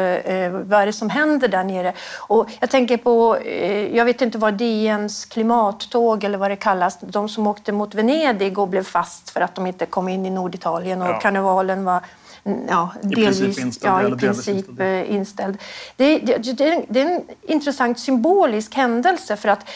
vad 0.49 0.81
är 0.81 0.85
det 0.85 0.93
som 0.93 1.09
händer 1.09 1.47
där 1.47 1.63
nere. 1.63 1.93
Och 2.17 2.49
jag 2.59 2.69
tänker 2.69 2.97
på, 2.97 3.37
eh, 3.37 3.72
jag 3.73 4.05
vet 4.05 4.21
inte 4.21 4.37
vad 4.37 4.53
DNs 4.53 5.25
klimattåg 5.25 6.23
eller 6.23 6.37
vad 6.37 6.51
det 6.51 6.55
kallas, 6.55 6.97
de 7.01 7.29
som 7.29 7.47
åkte 7.47 7.71
mot 7.71 7.95
Venedig 7.95 8.57
och 8.59 8.67
blev 8.67 8.83
fast 8.83 9.29
för 9.29 9.41
att 9.41 9.55
de 9.55 9.67
inte 9.67 9.85
kom 9.85 10.09
in 10.09 10.25
i 10.25 10.29
Norditalien 10.29 11.01
och 11.01 11.07
Ja. 11.07 11.19
karnevalen 11.19 11.85
var 11.85 12.01
mm, 12.45 12.59
ja, 12.69 12.89
princip 13.13 13.59
inställd, 13.59 13.93
ja, 13.93 13.99
i 14.01 14.03
delvis 14.03 14.21
princip 14.21 14.55
inställd. 14.55 14.81
eh, 14.81 15.15
inställd. 15.15 15.57
Det, 15.95 16.17
det, 16.19 16.37
det, 16.37 16.67
är 16.67 16.71
en- 16.71 16.85
det 16.89 17.01
är 17.01 17.05
en 17.05 17.21
intressant 17.41 17.99
symbolisk 17.99 18.75
händelse 18.75 19.35
för 19.35 19.49
att 19.49 19.69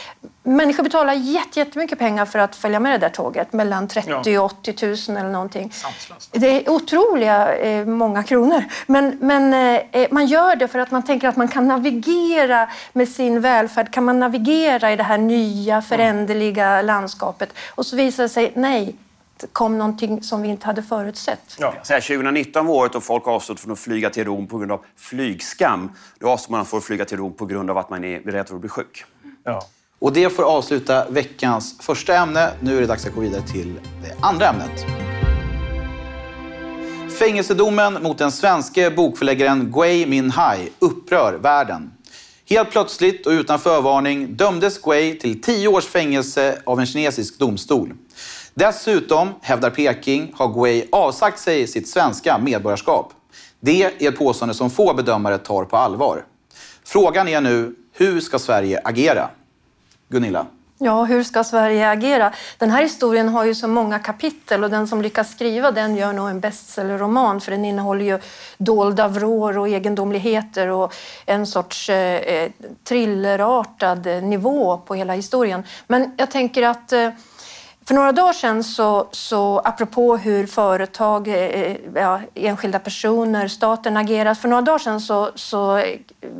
människor 0.43 0.83
betalar 0.83 1.13
jätte- 1.13 1.59
jättemycket 1.59 2.00
pengar 2.00 2.25
för 2.25 2.39
att 2.39 2.55
följa 2.55 2.79
med 2.79 2.91
det 2.91 2.97
där 2.97 3.09
tåget, 3.13 3.53
mellan 3.53 3.88
30 3.88 4.09
Ja. 4.31 4.39
och 4.41 4.45
80 4.45 4.86
000 5.12 5.17
eller 5.17 5.29
någonting. 5.29 5.71
Sanslöst. 5.74 6.29
Det 6.33 6.47
är 6.47 6.69
otroliga 6.69 7.55
eh, 7.55 7.86
många 7.86 8.24
kronor. 8.24 8.63
Men, 8.88 9.17
men 9.21 9.53
eh, 9.91 10.07
man 10.12 10.25
gör 10.25 10.55
det 10.55 10.67
för 10.67 10.79
att 10.79 10.91
man 10.91 11.03
tänker 11.03 11.27
att 11.27 11.36
man 11.38 11.47
kan 11.47 11.67
navigera 11.67 12.69
med 12.93 13.09
sin 13.09 13.41
välfärd. 13.41 13.93
Kan 13.93 14.03
man 14.05 14.19
navigera 14.19 14.91
i 14.91 14.95
det 14.95 15.03
här 15.03 15.17
nya 15.17 15.81
föränderliga 15.81 16.81
landskapet? 16.81 17.50
Och 17.75 17.86
så 17.86 17.95
visar 17.95 18.24
det 18.24 18.29
sig, 18.29 18.51
nej, 18.55 18.95
kom 19.51 19.77
någonting 19.77 20.24
som 20.24 20.41
vi 20.41 20.48
inte 20.48 20.65
hade 20.65 20.84
förutsett. 20.84 21.58
Ja. 21.60 21.74
Så 21.84 21.94
här, 21.94 22.01
2019 22.01 22.65
var 22.65 22.74
året 22.74 22.94
då 22.94 23.01
folk 23.01 23.27
avstod 23.27 23.60
från 23.60 23.72
att 23.72 23.79
flyga 23.79 24.10
till 24.10 24.25
Rom 24.25 24.48
på 24.48 24.58
grund 24.58 24.72
av 24.72 24.86
flygskam. 24.96 25.91
Då 26.20 26.29
avstår 26.29 26.51
man 26.51 26.65
från 26.65 26.77
att 26.77 26.84
flyga 26.84 27.06
till 27.06 27.17
Rom 27.17 27.34
på 27.34 27.46
grund 27.46 27.70
av 27.70 27.77
att 27.77 27.89
man 27.89 28.03
är 28.03 28.20
rädd 28.20 28.48
för 28.48 28.56
att 28.56 28.62
bli 28.62 28.70
sjuk. 28.70 29.06
Ja. 29.44 29.62
Och 30.00 30.13
det 30.13 30.29
får 30.29 30.44
avsluta 30.44 31.10
veckans 31.10 31.77
första 31.79 32.15
ämne. 32.15 32.51
Nu 32.62 32.77
är 32.77 32.82
det 32.82 32.88
dags 32.88 33.06
att 33.06 33.15
gå 33.15 33.22
vidare 33.22 33.41
till 33.41 33.79
det 34.03 34.15
andra 34.22 34.48
ämnet. 34.48 34.86
Fängelsedomen 37.20 38.03
mot 38.03 38.17
den 38.17 38.32
svenske 38.32 38.91
bokförläggaren 38.91 39.72
Gui 39.72 40.06
Minhai 40.06 40.70
upprör 40.79 41.34
världen. 41.34 41.91
Helt 42.50 42.72
plötsligt 42.72 43.27
och 43.27 43.32
utan 43.32 43.60
förvarning 43.60 44.36
dömdes 44.36 44.82
Gui 44.82 45.20
till 45.20 45.41
tio 45.41 45.67
års 45.67 45.86
fängelse 45.86 46.62
av 46.65 46.79
en 46.79 46.86
kinesisk 46.86 47.39
domstol. 47.39 47.94
Dessutom, 48.57 49.33
hävdar 49.41 49.69
Peking, 49.69 50.33
har 50.35 50.47
Gui 50.47 50.87
avsagt 50.91 51.39
sig 51.39 51.67
sitt 51.67 51.89
svenska 51.89 52.37
medborgarskap. 52.37 53.13
Det 53.59 53.83
är 53.83 54.09
ett 54.09 54.17
påstående 54.17 54.55
som 54.55 54.69
få 54.69 54.93
bedömare 54.93 55.37
tar 55.37 55.63
på 55.63 55.77
allvar. 55.77 56.25
Frågan 56.83 57.27
är 57.27 57.41
nu, 57.41 57.75
hur 57.93 58.19
ska 58.19 58.39
Sverige 58.39 58.81
agera? 58.83 59.29
Gunilla? 60.09 60.45
Ja, 60.77 61.03
hur 61.03 61.23
ska 61.23 61.43
Sverige 61.43 61.89
agera? 61.89 62.33
Den 62.57 62.69
här 62.69 62.83
historien 62.83 63.29
har 63.29 63.45
ju 63.45 63.55
så 63.55 63.67
många 63.67 63.99
kapitel 63.99 64.63
och 64.63 64.69
den 64.69 64.87
som 64.87 65.01
lyckas 65.01 65.31
skriva 65.31 65.71
den 65.71 65.95
gör 65.95 66.13
nog 66.13 66.29
en 66.29 66.39
bestsellerroman 66.39 67.41
för 67.41 67.51
den 67.51 67.65
innehåller 67.65 68.05
ju 68.05 68.19
dolda 68.57 69.07
vrår 69.07 69.57
och 69.57 69.67
egendomligheter 69.67 70.67
och 70.67 70.93
en 71.25 71.47
sorts 71.47 71.89
eh, 71.89 72.15
eh 72.15 72.51
thrillerartad 72.83 74.07
eh, 74.07 74.21
nivå 74.21 74.77
på 74.77 74.95
hela 74.95 75.13
historien. 75.13 75.63
Men 75.87 76.11
jag 76.17 76.31
tänker 76.31 76.63
att 76.63 76.93
eh, 76.93 77.09
för 77.88 77.94
några 77.94 78.12
dagar 78.12 78.34
sedan, 78.34 78.63
så, 78.63 79.08
så 79.12 79.60
apropå 79.60 80.17
hur 80.17 80.48
företag, 80.48 81.27
eh, 81.27 81.36
eh, 81.36 81.77
ja, 81.96 82.22
enskilda 82.36 82.79
personer, 82.79 83.48
staten 83.48 83.98
agerar. 83.98 84.34
För 84.34 84.48
några 84.48 84.62
dagar 84.62 84.79
sedan 84.79 85.01
så, 85.01 85.32
så 85.36 85.84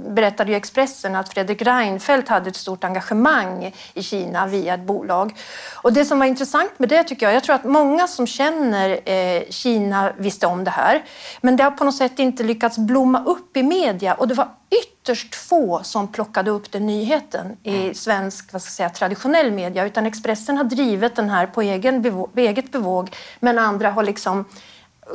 berättade 0.08 0.52
ju 0.52 0.58
Expressen 0.58 1.16
att 1.16 1.34
Fredrik 1.34 1.62
Reinfeldt 1.62 2.30
hade 2.30 2.50
ett 2.50 2.56
stort 2.56 2.84
engagemang 2.84 3.74
i 3.94 4.04
Kina 4.04 4.48
via 4.48 4.74
ett 4.74 4.82
bolag. 4.82 5.36
Och 5.76 5.94
det 5.94 6.06
som 6.06 6.20
var 6.20 6.26
intressant 6.26 6.80
med 6.80 6.90
det 6.90 7.04
tycker 7.04 7.26
jag, 7.26 7.36
jag 7.36 7.44
tror 7.44 7.56
att 7.56 7.64
många 7.64 8.08
som 8.08 8.28
känner 8.28 9.00
eh, 9.10 9.44
Kina 9.50 10.12
visste 10.18 10.48
om 10.48 10.64
det 10.64 10.72
här. 10.72 11.04
Men 11.42 11.56
det 11.56 11.64
har 11.64 11.72
på 11.72 11.84
något 11.84 11.96
sätt 11.96 12.20
inte 12.20 12.44
lyckats 12.44 12.78
blomma 12.78 13.24
upp 13.24 13.58
i 13.58 13.64
media 13.64 14.14
och 14.14 14.28
det 14.28 14.34
var 14.34 14.48
ytterst 14.70 15.36
få 15.36 15.84
som 15.84 16.08
plockade 16.08 16.52
upp 16.52 16.72
den 16.72 16.86
nyheten 16.86 17.58
i 17.64 17.78
mm. 17.78 17.94
svensk 17.94 18.54
vad 18.54 18.62
ska 18.62 18.70
jag 18.70 18.74
säga, 18.74 18.90
traditionell 18.90 19.52
media 19.52 19.86
utan 19.86 20.06
Expressen 20.06 20.58
har 20.58 20.64
drivit 20.64 21.16
den 21.16 21.30
här 21.30 21.48
på 21.48 21.62
egen 21.62 22.02
bevåg, 22.02 22.30
eget 22.36 22.72
bevåg 22.72 23.16
men 23.40 23.60
andra 23.60 23.90
har 23.92 24.04
liksom 24.04 24.46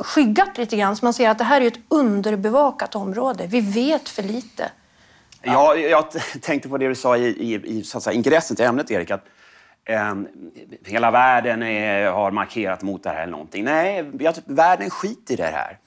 skyggat 0.01 0.57
lite 0.57 0.77
grann 0.77 0.95
så 0.95 1.05
man 1.05 1.13
ser 1.13 1.29
att 1.29 1.37
det 1.37 1.43
här 1.43 1.61
är 1.61 1.67
ett 1.67 1.79
underbevakat 1.87 2.95
område. 2.95 3.47
Vi 3.47 3.61
vet 3.61 4.09
för 4.09 4.23
lite. 4.23 4.71
Ja, 5.41 5.75
jag 5.75 6.05
tänkte 6.41 6.69
på 6.69 6.77
det 6.77 6.87
du 6.87 6.95
sa 6.95 7.17
i, 7.17 7.27
i, 7.27 7.77
i 7.77 7.83
så 7.83 7.97
att 7.97 8.03
säga, 8.03 8.13
ingressen 8.13 8.55
till 8.55 8.65
ämnet, 8.65 8.91
Erik. 8.91 9.11
Att, 9.11 9.25
eh, 9.85 10.15
hela 10.85 11.11
världen 11.11 11.63
är, 11.63 12.11
har 12.11 12.31
markerat 12.31 12.81
mot 12.81 13.03
det 13.03 13.09
här 13.09 13.21
eller 13.21 13.31
någonting. 13.31 13.63
Nej, 13.63 14.11
jag, 14.19 14.33
världen 14.45 14.89
skiter 14.89 15.33
i 15.33 15.37
det 15.37 15.43
här. 15.43 15.77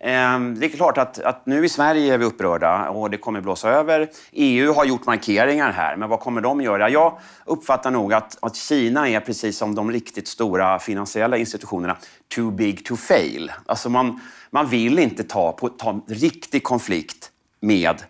Ehm, 0.00 0.60
det 0.60 0.66
är 0.66 0.70
klart 0.70 0.98
att, 0.98 1.18
att, 1.18 1.46
nu 1.46 1.64
i 1.64 1.68
Sverige 1.68 2.14
är 2.14 2.18
vi 2.18 2.24
upprörda 2.24 2.88
och 2.88 3.10
det 3.10 3.16
kommer 3.16 3.40
blåsa 3.40 3.68
över. 3.68 4.08
EU 4.32 4.72
har 4.72 4.84
gjort 4.84 5.06
markeringar 5.06 5.72
här, 5.72 5.96
men 5.96 6.08
vad 6.08 6.20
kommer 6.20 6.40
de 6.40 6.60
göra? 6.60 6.90
Jag 6.90 7.18
uppfattar 7.44 7.90
nog 7.90 8.12
att, 8.12 8.38
att 8.40 8.56
Kina 8.56 9.08
är 9.08 9.20
precis 9.20 9.58
som 9.58 9.74
de 9.74 9.92
riktigt 9.92 10.28
stora 10.28 10.78
finansiella 10.78 11.36
institutionerna, 11.36 11.96
too 12.34 12.50
big 12.50 12.84
to 12.84 12.96
fail. 12.96 13.52
Alltså 13.66 13.88
man, 13.88 14.20
man 14.50 14.68
vill 14.68 14.98
inte 14.98 15.24
ta, 15.24 15.52
på, 15.52 15.68
ta 15.68 15.90
en 15.90 16.02
riktig 16.06 16.62
konflikt 16.62 17.30
med 17.60 18.02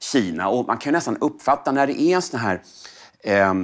Kina 0.00 0.48
och 0.48 0.66
man 0.66 0.78
kan 0.78 0.92
nästan 0.92 1.16
uppfatta 1.20 1.72
när 1.72 1.86
det 1.86 2.00
är 2.00 2.14
en 2.14 2.22
sån 2.22 2.40
här 2.40 2.62
eh, 3.24 3.54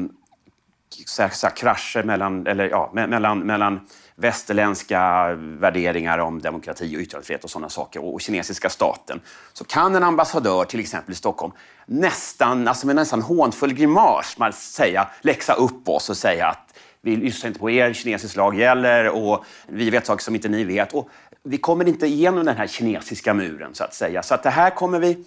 så 1.07 1.23
här, 1.23 1.29
så 1.29 1.47
här, 1.47 1.57
krascher 1.57 2.03
mellan, 2.03 2.47
eller, 2.47 2.69
ja, 2.69 2.91
mellan, 2.93 3.39
mellan 3.39 3.81
västerländska 4.21 5.35
värderingar 5.39 6.19
om 6.19 6.41
demokrati 6.41 6.97
och 6.97 7.01
yttrandefrihet 7.01 7.45
och 7.45 7.51
sådana 7.51 7.69
saker 7.69 8.05
och 8.05 8.21
kinesiska 8.21 8.71
staten 8.71 9.21
så 9.53 9.65
kan 9.65 9.95
en 9.95 10.03
ambassadör 10.03 10.65
till 10.65 10.81
exempel 10.81 11.13
i 11.13 11.17
Stockholm 11.17 11.53
nästan, 11.87 12.69
alltså 12.69 12.87
med 12.87 12.97
nästan 12.97 13.23
hånfull 13.23 13.75
grimas 13.75 14.37
säga, 14.53 15.09
läxa 15.21 15.55
upp 15.55 15.89
oss 15.89 16.11
och 16.11 16.17
säga 16.17 16.47
att 16.47 16.79
vi 17.01 17.17
lyssnar 17.17 17.49
inte 17.49 17.61
på 17.61 17.71
er, 17.71 17.93
kinesisk 17.93 18.37
lag 18.37 18.59
gäller 18.59 19.09
och 19.09 19.45
vi 19.67 19.91
vet 19.91 20.07
saker 20.07 20.25
som 20.25 20.35
inte 20.35 20.49
ni 20.49 20.65
vet. 20.65 20.95
Och 20.95 21.09
vi 21.43 21.59
kommer 21.59 21.89
inte 21.89 22.07
igenom 22.07 22.45
den 22.45 22.57
här 22.57 22.67
kinesiska 22.67 23.35
muren 23.35 23.75
så 23.75 23.85
att 23.85 23.95
säga. 23.95 24.23
Så 24.23 24.35
att 24.35 24.43
det 24.43 24.51
här 24.51 24.71
kommer 24.71 24.99
vi 24.99 25.25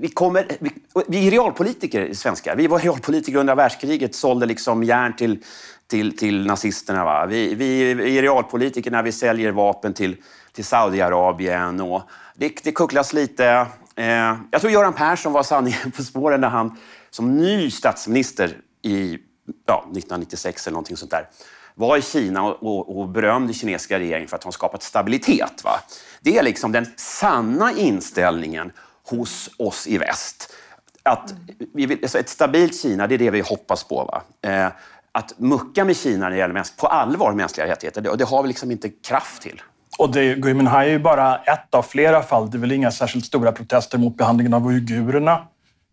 vi, 0.00 0.08
kommer, 0.08 0.46
vi, 0.58 0.70
vi 1.08 1.26
är 1.26 1.30
realpolitiker, 1.30 2.14
svenskar. 2.14 2.56
Vi 2.56 2.66
var 2.66 2.78
realpolitiker 2.78 3.38
under 3.38 3.54
världskriget, 3.54 4.14
sålde 4.14 4.46
liksom 4.46 4.84
järn 4.84 5.16
till, 5.16 5.38
till, 5.88 6.16
till 6.16 6.46
nazisterna. 6.46 7.04
Va? 7.04 7.26
Vi, 7.26 7.54
vi, 7.54 7.94
vi 7.94 8.18
är 8.18 8.22
realpolitiker 8.22 8.90
när 8.90 9.02
vi 9.02 9.12
säljer 9.12 9.52
vapen 9.52 9.94
till, 9.94 10.16
till 10.52 10.64
Saudiarabien. 10.64 11.80
Och 11.80 12.02
det, 12.34 12.64
det 12.64 12.72
kucklas 12.72 13.12
lite. 13.12 13.66
Eh, 13.96 14.36
jag 14.50 14.60
tror 14.60 14.72
Göran 14.72 14.92
Persson 14.92 15.32
var 15.32 15.42
sanningen 15.42 15.90
på 15.96 16.02
spåren 16.02 16.40
när 16.40 16.48
han 16.48 16.76
som 17.10 17.36
ny 17.36 17.70
statsminister 17.70 18.56
i 18.82 19.18
ja, 19.66 19.78
1996 19.78 20.66
eller 20.66 20.72
någonting 20.72 20.96
sånt 20.96 21.10
där 21.10 21.26
var 21.78 21.96
i 21.96 22.02
Kina 22.02 22.42
och, 22.42 22.62
och, 22.62 22.98
och 22.98 23.08
berömde 23.08 23.52
kinesiska 23.52 23.98
regeringen 23.98 24.28
för 24.28 24.36
att 24.36 24.44
ha 24.44 24.52
skapat 24.52 24.82
stabilitet. 24.82 25.64
Va? 25.64 25.80
Det 26.20 26.38
är 26.38 26.42
liksom 26.42 26.72
den 26.72 26.86
sanna 26.96 27.72
inställningen 27.72 28.72
hos 29.04 29.50
oss 29.58 29.86
i 29.86 29.98
väst. 29.98 30.52
Att 31.02 31.34
vi 31.74 31.86
vill, 31.86 31.98
alltså 32.02 32.18
ett 32.18 32.28
stabilt 32.28 32.80
Kina, 32.80 33.06
det 33.06 33.14
är 33.14 33.18
det 33.18 33.30
vi 33.30 33.40
hoppas 33.40 33.84
på. 33.84 34.04
Va? 34.04 34.22
Eh, 34.50 34.68
att 35.18 35.38
mucka 35.38 35.84
med 35.84 35.96
Kina 35.96 36.18
när 36.18 36.30
det 36.30 36.36
gäller 36.36 36.64
på 36.80 36.86
allvar 36.86 37.32
mänskliga 37.32 37.66
rättigheter, 37.66 38.00
det, 38.00 38.16
det 38.16 38.24
har 38.24 38.42
vi 38.42 38.48
liksom 38.48 38.70
inte 38.70 38.88
kraft 38.88 39.42
till. 39.42 39.62
Och 39.98 40.12
det, 40.12 40.34
Gui 40.34 40.54
Minhai 40.54 40.86
är 40.86 40.90
ju 40.90 40.98
bara 40.98 41.36
ett 41.36 41.74
av 41.74 41.82
flera 41.82 42.22
fall. 42.22 42.50
Det 42.50 42.56
är 42.56 42.60
väl 42.60 42.72
inga 42.72 42.90
särskilt 42.90 43.24
stora 43.24 43.52
protester 43.52 43.98
mot 43.98 44.16
behandlingen 44.16 44.54
av 44.54 44.66
uigurerna. 44.66 45.42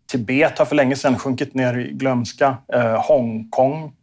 Tibet 0.07 0.59
har 0.59 0.65
för 0.65 0.75
länge 0.75 0.95
sedan 0.95 1.19
sjunkit 1.19 1.53
ner 1.53 1.77
i 1.77 1.91
glömska. 1.91 2.57
Eh, 2.73 3.05
Hongkong, 3.07 3.93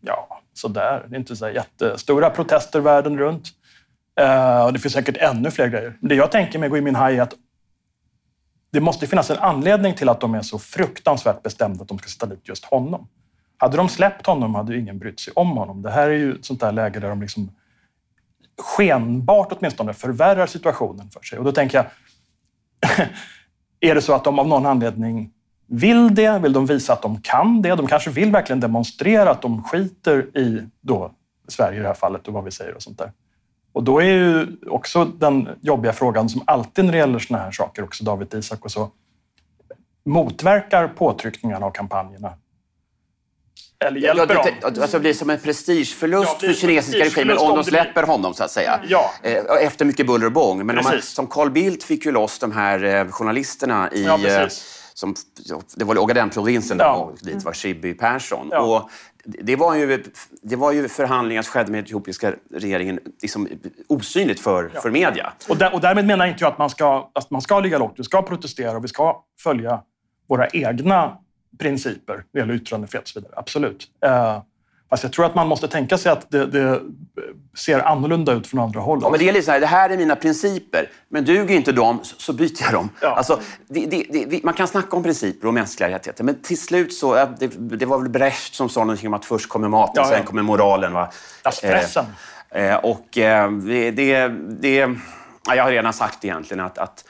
ja, 0.00 0.40
sådär. 0.54 1.06
Det 1.08 1.16
är 1.16 1.18
inte 1.18 1.36
så 1.36 1.48
jättestora 1.48 2.30
protester 2.30 2.80
världen 2.80 3.18
runt. 3.18 3.48
Eh, 4.20 4.64
och 4.64 4.72
det 4.72 4.78
finns 4.78 4.94
säkert 4.94 5.16
ännu 5.16 5.50
fler 5.50 5.68
grejer. 5.68 5.96
Det 6.00 6.14
jag 6.14 6.30
tänker 6.30 6.58
med 6.58 6.70
Gui 6.70 6.80
Minhai 6.80 7.18
är 7.18 7.22
att 7.22 7.34
det 8.72 8.80
måste 8.80 9.06
finnas 9.06 9.30
en 9.30 9.38
anledning 9.38 9.94
till 9.94 10.08
att 10.08 10.20
de 10.20 10.34
är 10.34 10.42
så 10.42 10.58
fruktansvärt 10.58 11.42
bestämda 11.42 11.82
att 11.82 11.88
de 11.88 11.98
ska 11.98 12.08
sätta 12.08 12.26
dit 12.26 12.48
just 12.48 12.64
honom. 12.64 13.08
Hade 13.60 13.76
de 13.76 13.88
släppt 13.88 14.26
honom 14.26 14.54
hade 14.54 14.78
ingen 14.78 14.98
brytt 14.98 15.20
sig 15.20 15.32
om 15.36 15.50
honom. 15.50 15.82
Det 15.82 15.90
här 15.90 16.10
är 16.10 16.14
ju 16.14 16.34
ett 16.34 16.44
sånt 16.44 16.60
där 16.60 16.72
läge 16.72 17.00
där 17.00 17.08
de 17.08 17.20
liksom 17.20 17.50
skenbart 18.58 19.52
åtminstone 19.52 19.92
förvärrar 19.94 20.46
situationen 20.46 21.10
för 21.10 21.20
sig. 21.22 21.38
Och 21.38 21.44
då 21.44 21.52
tänker 21.52 21.78
jag, 21.78 21.86
är 23.90 23.94
det 23.94 24.02
så 24.02 24.14
att 24.14 24.24
de 24.24 24.38
av 24.38 24.48
någon 24.48 24.66
anledning 24.66 25.32
vill 25.66 26.14
det? 26.14 26.38
Vill 26.38 26.52
de 26.52 26.66
visa 26.66 26.92
att 26.92 27.02
de 27.02 27.20
kan 27.20 27.62
det? 27.62 27.74
De 27.74 27.86
kanske 27.86 28.10
vill 28.10 28.32
verkligen 28.32 28.60
demonstrera 28.60 29.30
att 29.30 29.42
de 29.42 29.62
skiter 29.62 30.38
i 30.38 30.66
då 30.80 31.12
Sverige 31.48 31.78
i 31.78 31.82
det 31.82 31.88
här 31.88 31.94
fallet 31.94 32.28
och 32.28 32.34
vad 32.34 32.44
vi 32.44 32.50
säger 32.50 32.74
och 32.74 32.82
sånt 32.82 32.98
där. 32.98 33.12
Och 33.72 33.84
då 33.84 33.98
är 33.98 34.04
ju 34.04 34.46
också 34.68 35.04
den 35.04 35.48
jobbiga 35.60 35.92
frågan 35.92 36.28
som 36.28 36.42
alltid 36.46 36.84
när 36.84 36.92
det 36.92 36.98
gäller 36.98 37.18
såna 37.18 37.38
här 37.38 37.50
saker, 37.50 37.84
också 37.84 38.04
David 38.04 38.34
Isak 38.34 38.64
och 38.64 38.70
så, 38.70 38.90
motverkar 40.04 40.88
påtryckningarna 40.88 41.66
och 41.66 41.74
kampanjerna 41.74 42.34
eller 43.84 44.00
hjälper 44.00 44.34
ja, 44.34 44.42
det, 44.42 44.68
dem. 44.70 44.82
Alltså 44.82 44.96
det 44.96 45.00
blir 45.00 45.12
som 45.12 45.30
en 45.30 45.38
prestigeförlust 45.38 46.36
ja, 46.40 46.48
för 46.48 46.54
kinesiska 46.54 47.04
regimen 47.04 47.38
om 47.38 47.54
de 47.54 47.64
släpper 47.64 48.02
honom, 48.02 48.34
så 48.34 48.44
att 48.44 48.50
säga. 48.50 48.80
Ja. 48.88 49.10
Eh, 49.22 49.42
efter 49.60 49.84
mycket 49.84 50.06
buller 50.06 50.26
och 50.26 50.32
bång. 50.32 50.66
Men 50.66 50.76
man, 50.76 51.02
som 51.02 51.26
Carl 51.26 51.50
Bildt 51.50 51.84
fick 51.84 52.06
ju 52.06 52.12
loss 52.12 52.38
de 52.38 52.52
här 52.52 52.84
eh, 52.84 53.10
journalisterna 53.10 53.92
i... 53.92 54.04
Ja, 54.04 54.26
eh, 54.26 54.48
som, 54.94 55.14
det 55.76 55.84
var 55.84 55.98
Ogadenprovinsen 55.98 56.78
ja. 56.78 57.12
dit 57.20 57.44
var 57.44 57.52
Schibbye 57.52 57.94
Persson. 57.94 58.48
Ja. 58.50 58.60
Och 58.60 58.90
det 59.24 59.56
var, 59.56 59.74
ju, 59.74 60.04
det 60.42 60.56
var 60.56 60.72
ju 60.72 60.88
förhandlingar 60.88 61.42
som 61.42 61.52
skedde 61.52 61.72
med 61.72 61.84
etiopiska 61.84 62.32
regeringen 62.54 62.98
liksom 63.22 63.48
osynligt 63.88 64.40
för, 64.40 64.70
ja. 64.74 64.80
för 64.80 64.90
media. 64.90 65.32
Och, 65.48 65.56
där, 65.56 65.74
och 65.74 65.80
därmed 65.80 66.06
menar 66.06 66.26
inte 66.26 66.44
jag 66.44 66.52
att 66.52 66.58
man, 66.58 66.70
ska, 66.70 67.10
att 67.14 67.30
man 67.30 67.42
ska 67.42 67.60
ligga 67.60 67.78
lågt. 67.78 67.94
Vi 67.96 68.04
ska 68.04 68.22
protestera 68.22 68.76
och 68.76 68.84
vi 68.84 68.88
ska 68.88 69.22
följa 69.42 69.80
våra 70.28 70.48
egna 70.48 71.16
principer 71.58 72.14
när 72.14 72.24
det 72.32 72.38
gäller 72.38 72.54
yttrandefrihet 72.54 73.02
och 73.04 73.08
så 73.08 73.20
vidare. 73.20 73.34
Absolut. 73.36 73.86
Eh, 74.04 74.42
fast 74.90 75.02
jag 75.02 75.12
tror 75.12 75.26
att 75.26 75.34
man 75.34 75.48
måste 75.48 75.68
tänka 75.68 75.98
sig 75.98 76.12
att 76.12 76.30
det, 76.30 76.46
det 76.46 76.80
ser 77.56 77.78
annorlunda 77.78 78.32
ut 78.32 78.46
från 78.46 78.60
andra 78.60 78.80
håll. 78.80 78.98
Ja, 79.02 79.10
men 79.10 79.18
det 79.18 79.28
är 79.28 79.32
lite 79.32 79.44
så 79.44 79.52
här, 79.52 79.60
det 79.60 79.66
här 79.66 79.90
är 79.90 79.96
mina 79.96 80.16
principer, 80.16 80.90
men 81.08 81.24
duger 81.24 81.54
inte 81.54 81.72
dem 81.72 82.00
så 82.02 82.32
byter 82.32 82.62
jag 82.62 82.72
dem. 82.72 82.88
Ja. 83.00 83.08
Alltså, 83.08 83.40
det, 83.68 83.86
det, 83.86 84.44
man 84.44 84.54
kan 84.54 84.68
snacka 84.68 84.96
om 84.96 85.02
principer 85.02 85.48
och 85.48 85.54
mänskliga 85.54 85.90
rättigheter, 85.90 86.24
men 86.24 86.42
till 86.42 86.60
slut 86.60 86.92
så... 86.92 87.28
Det, 87.38 87.86
var 87.86 87.98
väl 87.98 88.08
Brecht 88.08 88.54
som 88.54 88.68
sa 88.68 88.80
någonting 88.80 89.06
om 89.06 89.14
att 89.14 89.24
först 89.24 89.48
kommer 89.48 89.68
maten, 89.68 89.92
ja, 89.96 90.10
ja. 90.10 90.16
sen 90.16 90.26
kommer 90.26 90.42
moralen. 90.42 90.92
Va? 90.92 91.10
Das 91.42 91.60
Eh, 92.50 92.76
och 92.76 93.18
eh, 93.18 93.50
det, 93.50 93.90
det, 93.90 94.28
det, 94.60 94.90
jag 95.46 95.64
har 95.64 95.70
redan 95.70 95.92
sagt 95.92 96.24
egentligen 96.24 96.64
att, 96.64 96.78
att 96.78 97.04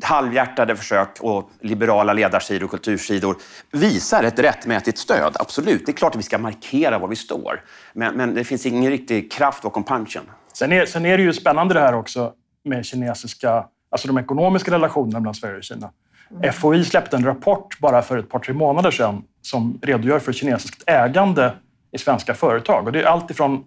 halvhjärtade 0.00 0.76
försök 0.76 1.08
och 1.20 1.50
liberala 1.60 2.12
ledarsidor 2.12 2.64
och 2.64 2.70
kultursidor 2.70 3.36
visar 3.70 4.24
ett 4.24 4.38
rättmätigt 4.38 4.98
stöd. 4.98 5.36
Absolut, 5.38 5.86
det 5.86 5.92
är 5.92 5.96
klart 5.96 6.14
att 6.14 6.18
vi 6.18 6.22
ska 6.22 6.38
markera 6.38 6.98
var 6.98 7.08
vi 7.08 7.16
står. 7.16 7.62
Men, 7.92 8.14
men 8.14 8.34
det 8.34 8.44
finns 8.44 8.66
ingen 8.66 8.90
riktig 8.90 9.32
kraft 9.32 9.62
bakom 9.62 9.84
punchen. 9.84 10.22
Sen 10.52 10.72
är, 10.72 10.86
sen 10.86 11.06
är 11.06 11.16
det 11.16 11.22
ju 11.22 11.32
spännande 11.32 11.74
det 11.74 11.80
här 11.80 11.94
också. 11.94 12.32
med 12.64 12.84
kinesiska, 12.84 13.66
alltså 13.90 14.08
de 14.08 14.18
ekonomiska 14.18 14.70
relationerna 14.70 15.20
mellan 15.20 15.34
Sverige 15.34 15.56
och 15.56 15.62
Kina. 15.62 15.90
Mm. 16.30 16.52
FOI 16.52 16.84
släppte 16.84 17.16
en 17.16 17.24
rapport 17.24 17.78
bara 17.80 18.02
för 18.02 18.18
ett 18.18 18.28
par, 18.28 18.38
tre 18.38 18.54
månader 18.54 18.90
sedan 18.90 19.22
som 19.42 19.78
redogör 19.82 20.18
för 20.18 20.32
kinesiskt 20.32 20.82
ägande 20.86 21.52
i 21.92 21.98
svenska 21.98 22.34
företag. 22.34 22.86
Och 22.86 22.92
det 22.92 23.02
är 23.02 23.04
allt 23.04 23.30
ifrån 23.30 23.64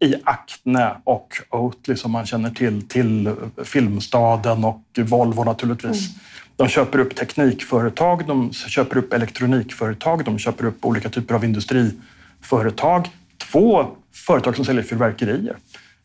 i 0.00 0.14
Acne 0.24 0.96
och 1.04 1.42
Oatly 1.50 1.96
som 1.96 2.10
man 2.10 2.26
känner 2.26 2.50
till, 2.50 2.88
till 2.88 3.34
Filmstaden 3.64 4.64
och 4.64 4.82
Volvo 4.98 5.44
naturligtvis. 5.44 6.08
Mm. 6.08 6.20
De 6.56 6.68
köper 6.68 6.98
upp 6.98 7.16
teknikföretag, 7.16 8.26
de 8.26 8.52
köper 8.52 8.96
upp 8.96 9.12
elektronikföretag, 9.12 10.24
de 10.24 10.38
köper 10.38 10.64
upp 10.64 10.84
olika 10.84 11.08
typer 11.08 11.34
av 11.34 11.44
industriföretag. 11.44 13.08
Två 13.52 13.86
företag 14.14 14.56
som 14.56 14.64
säljer 14.64 14.82
fyrverkerier, 14.82 15.56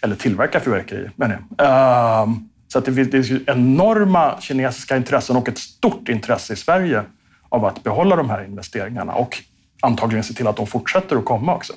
eller 0.02 0.16
tillverkar 0.16 0.60
fyrverkerier 0.60 1.12
menar 1.16 1.40
jag. 1.58 1.68
Ehm, 1.68 2.50
så 2.68 2.80
att 2.80 2.86
det 2.86 2.94
finns 2.94 3.32
enorma 3.48 4.38
kinesiska 4.42 4.98
intressen 4.98 5.36
och 5.36 5.50
ett 5.50 5.58
stort 5.58 6.10
intresse 6.10 6.54
i 6.54 6.56
Sverige 6.56 7.04
av 7.50 7.66
att 7.66 7.84
behålla 7.84 8.16
de 8.16 8.30
här 8.30 8.44
investeringarna 8.46 9.14
och 9.14 9.38
antagligen 9.82 10.24
se 10.24 10.34
till 10.34 10.48
att 10.48 10.58
de 10.58 10.68
fortsätter 10.68 11.16
att 11.16 11.26
komma 11.26 11.56
också. 11.56 11.74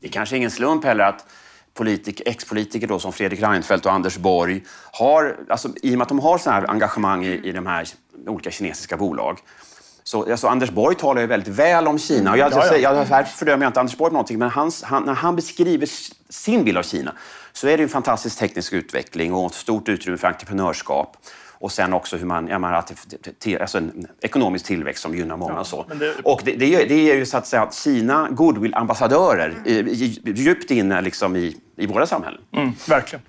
Det 0.00 0.06
är 0.06 0.12
kanske 0.12 0.36
ingen 0.36 0.50
slump 0.50 0.84
heller 0.84 1.04
att 1.04 1.26
ex-politiker 2.26 2.86
då, 2.86 2.98
som 2.98 3.12
Fredrik 3.12 3.40
Reinfeldt 3.42 3.86
och 3.86 3.92
Anders 3.92 4.16
Borg 4.16 4.62
har, 4.92 5.36
alltså, 5.48 5.68
i 5.82 5.94
och 5.94 5.98
med 5.98 6.02
att 6.02 6.08
de 6.08 6.18
har 6.18 6.38
sådana 6.38 6.60
här 6.60 6.70
engagemang 6.70 7.24
i, 7.24 7.48
i 7.48 7.52
de 7.52 7.66
här 7.66 7.88
olika 8.26 8.50
kinesiska 8.50 8.96
bolag, 8.96 9.38
så, 10.04 10.30
alltså 10.30 10.48
Anders 10.48 10.70
Borg 10.70 10.96
talar 10.96 11.20
ju 11.20 11.26
väldigt 11.26 11.54
väl 11.54 11.86
om 11.86 11.98
Kina. 11.98 12.30
Och 12.30 12.38
jag, 12.38 12.52
ja, 12.52 12.66
ja. 12.66 12.76
jag, 12.76 13.04
här 13.04 13.24
fördömer 13.24 13.64
jag 13.64 13.70
inte 13.70 13.80
Anders 13.80 13.96
Borg 13.96 14.12
någonting, 14.12 14.38
men 14.38 14.50
hans, 14.50 14.82
han, 14.82 15.02
när 15.02 15.14
han 15.14 15.36
beskriver 15.36 15.88
sin 16.28 16.64
bild 16.64 16.78
av 16.78 16.82
Kina 16.82 17.12
så 17.52 17.68
är 17.68 17.76
det 17.76 17.82
en 17.82 17.88
fantastisk 17.88 18.38
teknisk 18.38 18.72
utveckling 18.72 19.34
och 19.34 19.46
ett 19.46 19.54
stort 19.54 19.88
utrymme 19.88 20.18
för 20.18 20.28
entreprenörskap. 20.28 21.16
Och 21.60 21.72
sen 21.72 21.92
också 21.92 22.16
hur 22.16 22.26
man, 22.26 22.48
jag 22.48 22.60
menar, 22.60 22.84
till, 23.38 23.58
alltså 23.58 23.78
en 23.78 24.06
ekonomisk 24.20 24.64
tillväxt 24.64 25.02
som 25.02 25.14
gynnar 25.14 25.36
många. 25.36 25.52
Ja, 25.52 25.60
och 25.60 25.66
så. 25.66 25.86
Det... 25.94 26.14
Och 26.24 26.40
det, 26.44 26.56
det, 26.56 26.84
det 26.84 27.10
är 27.10 27.14
ju 27.14 27.26
så 27.26 27.36
att 27.36 27.46
säga 27.46 27.68
Kina 27.72 28.28
goodwill-ambassadörer 28.30 29.54
djupt 30.24 30.70
inne 30.70 31.00
liksom 31.00 31.36
i, 31.36 31.56
i 31.76 31.86
våra 31.86 32.06
samhällen. 32.06 32.40
Mm, 32.52 32.72
verkligen. 32.88 33.22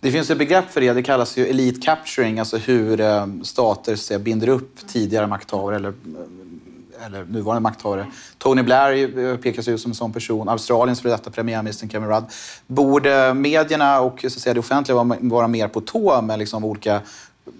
Det 0.00 0.12
finns 0.12 0.30
ett 0.30 0.38
begrepp 0.38 0.70
för 0.70 0.80
det, 0.80 0.92
det 0.92 1.02
kallas 1.02 1.36
ju 1.36 1.46
elite 1.46 1.80
capturing, 1.80 2.38
alltså 2.38 2.56
hur 2.56 3.00
eh, 3.00 3.26
stater 3.42 3.96
så 3.96 4.18
binder 4.18 4.48
upp 4.48 4.88
tidigare 4.88 5.26
makthavare 5.26 5.76
eller, 5.76 5.88
eh, 5.88 7.06
eller 7.06 7.24
nuvarande 7.24 7.60
makthavare. 7.60 8.06
Tony 8.38 8.62
Blair 8.62 9.18
eh, 9.18 9.36
pekas 9.36 9.68
ut 9.68 9.80
som 9.80 9.90
en 9.90 9.94
sån 9.94 10.12
person, 10.12 10.48
Australiens 10.48 11.00
före 11.00 11.12
detta 11.12 11.30
premiärminister 11.30 11.88
Kevin 11.88 12.08
Rudd. 12.08 12.24
Borde 12.66 13.34
medierna 13.34 14.00
och 14.00 14.20
så 14.20 14.26
att 14.26 14.32
säga, 14.32 14.54
det 14.54 14.60
offentliga 14.60 15.04
vara, 15.04 15.18
vara 15.20 15.48
mer 15.48 15.68
på 15.68 15.80
tå 15.80 16.22
med 16.22 16.38
liksom 16.38 16.64
olika 16.64 17.00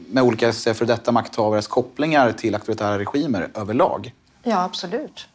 med 0.09 0.23
olika 0.23 0.53
för 0.53 0.85
detta 0.85 1.13
makthavares 1.13 1.67
kopplingar 1.67 2.33
till 2.33 2.55
auktoritära 2.55 2.99
regimer 2.99 3.49
överlag? 3.55 4.13
Ja, 4.43 4.65
absolut. 4.65 5.29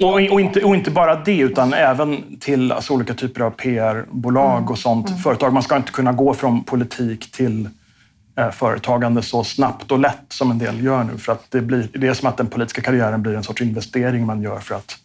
Och, 0.00 0.14
och, 0.14 0.40
inte, 0.40 0.64
och 0.64 0.74
inte 0.74 0.90
bara 0.90 1.14
det, 1.14 1.38
utan 1.38 1.72
även 1.72 2.38
till 2.40 2.72
alltså, 2.72 2.92
olika 2.92 3.14
typer 3.14 3.40
av 3.40 3.50
PR-bolag 3.50 4.58
mm. 4.58 4.68
och 4.68 4.78
sånt. 4.78 5.08
Mm. 5.08 5.20
Företag. 5.20 5.52
Man 5.52 5.62
ska 5.62 5.76
inte 5.76 5.92
kunna 5.92 6.12
gå 6.12 6.34
från 6.34 6.64
politik 6.64 7.32
till 7.32 7.68
eh, 8.38 8.50
företagande 8.50 9.22
så 9.22 9.44
snabbt 9.44 9.92
och 9.92 9.98
lätt 9.98 10.24
som 10.28 10.50
en 10.50 10.58
del 10.58 10.84
gör 10.84 11.04
nu. 11.04 11.18
För 11.18 11.32
att 11.32 11.50
det, 11.50 11.60
blir, 11.60 11.88
det 11.92 12.06
är 12.06 12.14
som 12.14 12.28
att 12.28 12.36
den 12.36 12.46
politiska 12.46 12.82
karriären 12.82 13.22
blir 13.22 13.34
en 13.34 13.44
sorts 13.44 13.62
investering 13.62 14.26
man 14.26 14.42
gör 14.42 14.58
för 14.58 14.74
att 14.74 14.96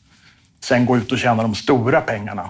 sen 0.63 0.85
gå 0.85 0.97
ut 0.97 1.11
och 1.11 1.17
tjäna 1.17 1.43
de 1.43 1.55
stora 1.55 2.01
pengarna 2.01 2.49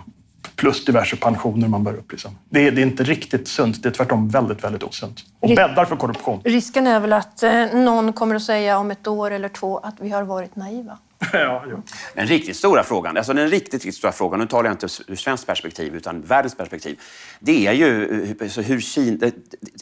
plus 0.55 0.85
diverse 0.85 1.15
pensioner 1.15 1.67
man 1.67 1.83
bär 1.83 1.93
upp. 1.93 2.11
Liksom. 2.11 2.37
Det, 2.49 2.67
är, 2.67 2.71
det, 2.71 2.81
är, 2.81 2.85
inte 2.85 3.03
riktigt 3.03 3.47
sunt, 3.47 3.83
det 3.83 3.89
är 3.89 3.93
tvärtom 3.93 4.29
väldigt, 4.29 4.63
väldigt 4.63 4.83
osunt 4.83 5.19
och 5.39 5.49
bäddar 5.49 5.85
för 5.85 5.95
korruption. 5.95 6.41
Risken 6.43 6.87
är 6.87 6.99
väl 6.99 7.13
att 7.13 7.43
eh, 7.43 7.65
någon 7.73 8.13
kommer 8.13 8.35
att 8.35 8.43
säga 8.43 8.77
om 8.77 8.91
ett 8.91 9.07
år 9.07 9.31
eller 9.31 9.49
två 9.49 9.77
att 9.77 9.95
vi 9.99 10.09
har 10.09 10.23
varit 10.23 10.55
naiva. 10.55 10.97
ja, 11.33 11.63
ja. 11.69 11.77
Den 12.13 12.27
riktigt 12.27 12.57
stora 12.57 12.83
frågan, 12.83 13.17
alltså 13.17 13.33
den 13.33 13.49
riktigt, 13.49 13.73
riktigt 13.73 13.95
stora 13.95 14.11
frågan, 14.11 14.39
nu 14.39 14.47
talar 14.47 14.65
jag 14.65 14.73
inte 14.73 14.87
ur 15.07 15.15
svenskt 15.15 15.47
perspektiv 15.47 15.95
utan 15.95 16.21
världens 16.21 16.55
perspektiv, 16.55 16.99
det 17.39 17.67
är 17.67 17.73
ju 17.73 18.23
eh, 18.23 18.35
alltså 18.41 18.61
hur 18.61 18.79
Kina, 18.79 19.31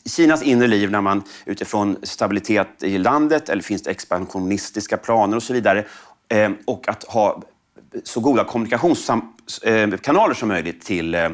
Kinas 0.06 0.44
inre 0.44 0.68
liv 0.68 0.92
när 0.92 1.02
man 1.02 1.24
utifrån 1.46 1.98
stabilitet 2.04 2.84
i 2.84 2.98
landet, 2.98 3.50
eller 3.50 3.64
finns 3.64 3.84
det 3.84 3.92
expansionistiska 3.92 4.98
planer 4.98 5.38
och 5.38 5.44
så 5.44 5.54
vidare, 5.54 5.86
eh, 6.30 6.52
och 6.66 6.90
att 6.90 7.04
ha 7.04 7.44
så 8.04 8.20
goda 8.20 8.44
kommunikationskanaler 8.44 10.34
som 10.34 10.48
möjligt 10.48 10.86
till 10.86 11.16
eh, 11.16 11.30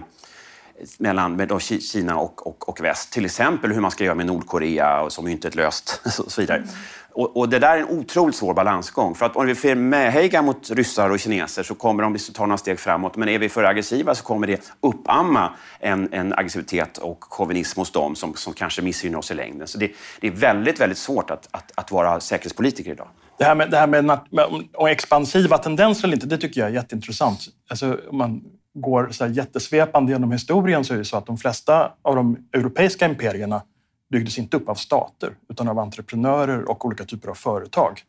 mellan 0.98 1.60
Kina 1.60 2.18
och, 2.18 2.48
och, 2.48 2.70
och, 2.70 2.84
väst. 2.84 3.12
Till 3.12 3.26
exempel 3.26 3.72
hur 3.72 3.82
man 3.82 3.92
ska 3.92 4.04
göra 4.04 4.16
med 4.16 4.26
Nordkorea, 4.26 5.10
som 5.10 5.26
ju 5.26 5.32
inte 5.32 5.48
är 5.48 5.52
löst, 5.52 6.02
och 6.26 6.32
så 6.32 6.42
vidare. 6.42 6.58
Mm. 6.58 6.70
Och, 7.18 7.38
och, 7.38 7.50
det 7.50 7.60
där 7.60 7.78
är 7.78 7.82
en 7.82 8.00
otroligt 8.00 8.36
svår 8.36 8.54
balansgång. 8.54 9.16
För 9.16 9.26
att 9.26 9.36
om 9.36 9.46
vi 9.46 9.56
får 9.56 9.76
medhejga 9.76 10.42
mot 10.42 10.70
ryssar 10.70 11.10
och 11.10 11.20
kineser 11.20 11.64
så 11.64 11.76
kommer 11.76 12.04
de 12.04 12.18
ta 12.34 12.46
några 12.46 12.58
steg 12.58 12.80
framåt. 12.80 13.16
Men 13.16 13.30
är 13.30 13.40
vi 13.40 13.50
för 13.50 13.64
aggressiva 13.64 14.16
så 14.16 14.24
kommer 14.24 14.48
det 14.48 14.74
uppamma 14.82 15.54
en, 15.80 16.14
en 16.14 16.34
aggressivitet 16.34 16.98
och 16.98 17.26
chauvinism 17.30 17.80
hos 17.80 17.92
dem 17.92 18.16
som, 18.16 18.34
som 18.34 18.54
kanske 18.54 18.82
missgynnar 18.82 19.20
oss 19.20 19.32
i 19.32 19.34
längden. 19.34 19.68
Så 19.68 19.78
det, 19.78 19.92
det 20.20 20.28
är 20.28 20.32
väldigt, 20.32 20.80
väldigt 20.80 20.98
svårt 20.98 21.32
att, 21.32 21.48
att, 21.52 21.72
att 21.76 21.92
vara 21.92 22.20
säkerhetspolitiker 22.20 22.92
idag. 22.92 23.08
Det 23.38 23.44
här 23.46 23.56
med, 23.56 23.72
det 23.72 23.78
här 23.78 23.88
med, 23.88 24.06
med, 24.06 24.46
och 24.74 24.90
expansiva 24.90 25.58
tendenser 25.58 26.08
eller 26.08 26.16
inte, 26.16 26.28
det 26.28 26.38
tycker 26.38 26.62
jag 26.62 26.70
är 26.70 26.74
jätteintressant. 26.74 27.48
Alltså, 27.70 28.00
om 28.10 28.18
man 28.18 28.44
går 28.74 29.10
så 29.12 29.28
jättesvepande 29.28 30.12
genom 30.12 30.32
historien 30.32 30.86
så 30.86 30.94
är 30.94 30.98
det 30.98 31.06
så 31.06 31.18
att 31.18 31.26
de 31.26 31.38
flesta 31.38 31.92
av 32.02 32.16
de 32.16 32.38
europeiska 32.54 33.06
imperierna 33.06 33.62
byggdes 34.10 34.38
inte 34.38 34.58
upp 34.58 34.70
av 34.70 34.76
stater 34.76 35.34
utan 35.50 35.68
av 35.68 35.80
entreprenörer 35.80 36.70
och 36.70 36.86
olika 36.86 37.04
typer 37.04 37.30
av 37.30 37.34
företag 37.34 38.02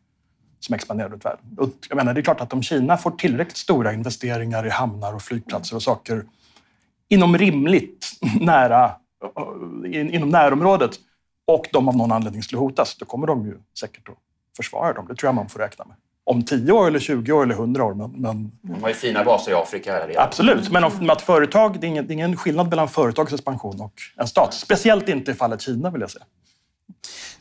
som 0.59 0.75
expanderade 0.75 1.15
ut 1.15 1.25
världen. 1.25 1.45
Och 1.57 1.69
jag 1.89 1.95
menar, 1.95 2.13
det 2.13 2.19
är 2.19 2.23
klart 2.23 2.41
att 2.41 2.53
om 2.53 2.63
Kina 2.63 2.97
får 2.97 3.11
tillräckligt 3.11 3.57
stora 3.57 3.93
investeringar 3.93 4.65
i 4.65 4.69
hamnar 4.69 5.13
och 5.13 5.21
flygplatser 5.21 5.75
och 5.75 5.83
saker 5.83 6.23
inom 7.09 7.37
rimligt 7.37 8.11
nära, 8.39 8.91
inom 9.85 10.29
närområdet 10.29 10.91
och 11.47 11.65
de 11.71 11.87
av 11.87 11.97
någon 11.97 12.11
anledning 12.11 12.43
skulle 12.43 12.59
hotas, 12.59 12.95
då 12.95 13.05
kommer 13.05 13.27
de 13.27 13.45
ju 13.45 13.57
säkert 13.79 14.09
att 14.09 14.15
försvara 14.57 14.93
dem. 14.93 15.05
Det 15.07 15.15
tror 15.15 15.27
jag 15.27 15.35
man 15.35 15.49
får 15.49 15.59
räkna 15.59 15.85
med. 15.85 15.95
Om 16.23 16.45
10 16.45 16.71
år, 16.71 16.87
eller 16.87 16.99
20 16.99 17.31
år 17.31 17.43
eller 17.43 17.55
100 17.55 17.83
år. 17.83 17.93
Men, 17.93 18.11
men... 18.11 18.51
De 18.61 18.81
har 18.81 18.89
ju 18.89 18.95
fina 18.95 19.23
baser 19.23 19.51
i 19.51 19.55
Afrika. 19.55 20.07
Redan. 20.07 20.23
Absolut, 20.23 20.71
men 20.71 20.83
om, 20.83 21.09
att 21.09 21.21
företag, 21.21 21.79
det 21.79 21.87
är, 21.87 21.89
ingen, 21.89 22.07
det 22.07 22.11
är 22.11 22.15
ingen 22.15 22.37
skillnad 22.37 22.69
mellan 22.69 22.87
företagsexpansion 22.87 23.81
och 23.81 23.93
en 24.15 24.27
stat. 24.27 24.53
Speciellt 24.53 25.09
inte 25.09 25.31
i 25.31 25.33
fallet 25.33 25.61
Kina, 25.61 25.89
vill 25.89 26.01
jag 26.01 26.11
säga. 26.11 26.25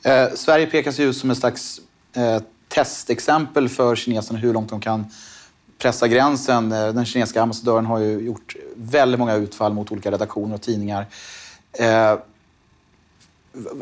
Eh, 0.03 0.35
Sverige 0.35 0.66
pekas 0.66 1.01
ut 1.01 1.16
som 1.16 1.31
ett 1.31 1.38
slags 1.38 1.81
eh, 2.16 2.42
testexempel 2.68 3.68
för 3.68 3.97
kineserna 3.97 4.38
hur 4.38 4.53
långt 4.53 4.71
de 4.71 4.81
kan 4.81 5.07
pressa 5.79 6.09
gränsen. 6.09 6.73
Eh, 6.73 6.88
den 6.88 7.05
kinesiska 7.05 7.42
ambassadören 7.42 7.87
har 7.87 7.99
ju 7.99 8.21
gjort 8.21 8.57
väldigt 8.77 9.18
många 9.18 9.35
utfall 9.35 9.73
mot 9.73 9.92
olika 9.92 10.11
redaktioner 10.11 10.55
och 10.55 10.62
tidningar. 10.62 11.07
Eh, 11.73 12.18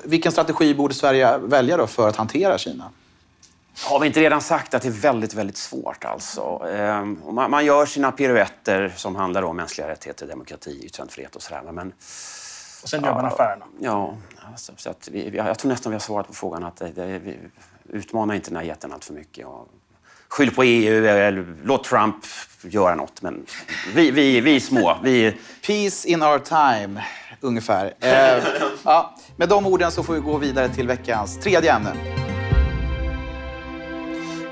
vilken 0.04 0.32
strategi 0.32 0.74
borde 0.74 0.94
Sverige 0.94 1.38
välja 1.38 1.76
då 1.76 1.86
för 1.86 2.08
att 2.08 2.16
hantera 2.16 2.58
Kina? 2.58 2.90
Har 3.84 4.00
vi 4.00 4.06
inte 4.06 4.20
redan 4.20 4.40
sagt 4.40 4.74
att 4.74 4.82
det 4.82 4.88
är 4.88 4.92
väldigt, 4.92 5.34
väldigt 5.34 5.56
svårt 5.56 6.04
alltså? 6.04 6.40
Ehm, 6.74 7.20
man 7.32 7.64
gör 7.64 7.86
sina 7.86 8.12
piruetter 8.12 8.92
som 8.96 9.16
handlar 9.16 9.42
om 9.42 9.56
mänskliga 9.56 9.88
rättigheter, 9.88 10.26
demokrati, 10.26 10.80
yttrandefrihet 10.84 11.36
och 11.36 11.42
sådär. 11.42 11.72
Men, 11.72 11.92
och 12.82 12.88
sen 12.88 13.04
gör 13.04 13.14
man 13.14 13.24
affärerna? 13.24 13.64
Ja, 13.80 14.16
alltså, 14.52 14.72
så 14.76 14.90
att 14.90 15.08
vi, 15.12 15.36
jag 15.36 15.58
tror 15.58 15.70
nästan 15.70 15.90
vi 15.90 15.94
har 15.94 16.00
svarat 16.00 16.26
på 16.26 16.32
frågan 16.32 16.64
att 16.64 16.76
det, 16.76 16.88
det, 16.88 17.18
vi 17.18 17.38
utmanar 17.88 18.34
inte 18.34 18.50
den 18.50 18.56
här 18.56 18.64
jätten 18.64 18.92
allt 18.92 19.04
för 19.04 19.14
mycket. 19.14 19.46
Och 19.46 19.68
skyll 20.28 20.54
på 20.54 20.62
EU 20.62 21.06
eller 21.06 21.56
låt 21.64 21.84
Trump 21.84 22.16
göra 22.62 22.94
något. 22.94 23.22
Men 23.22 23.46
vi, 23.94 24.10
vi, 24.10 24.40
vi 24.40 24.56
är 24.56 24.60
små. 24.60 24.96
Vi... 25.02 25.36
Peace 25.66 26.08
in 26.08 26.22
our 26.22 26.38
time, 26.38 27.04
ungefär. 27.40 27.94
Eh, 28.00 28.44
ja, 28.84 29.14
med 29.36 29.48
de 29.48 29.66
orden 29.66 29.90
så 29.90 30.02
får 30.02 30.14
vi 30.14 30.20
gå 30.20 30.38
vidare 30.38 30.68
till 30.68 30.86
veckans 30.86 31.38
tredje 31.38 31.72
ämne. 31.72 32.25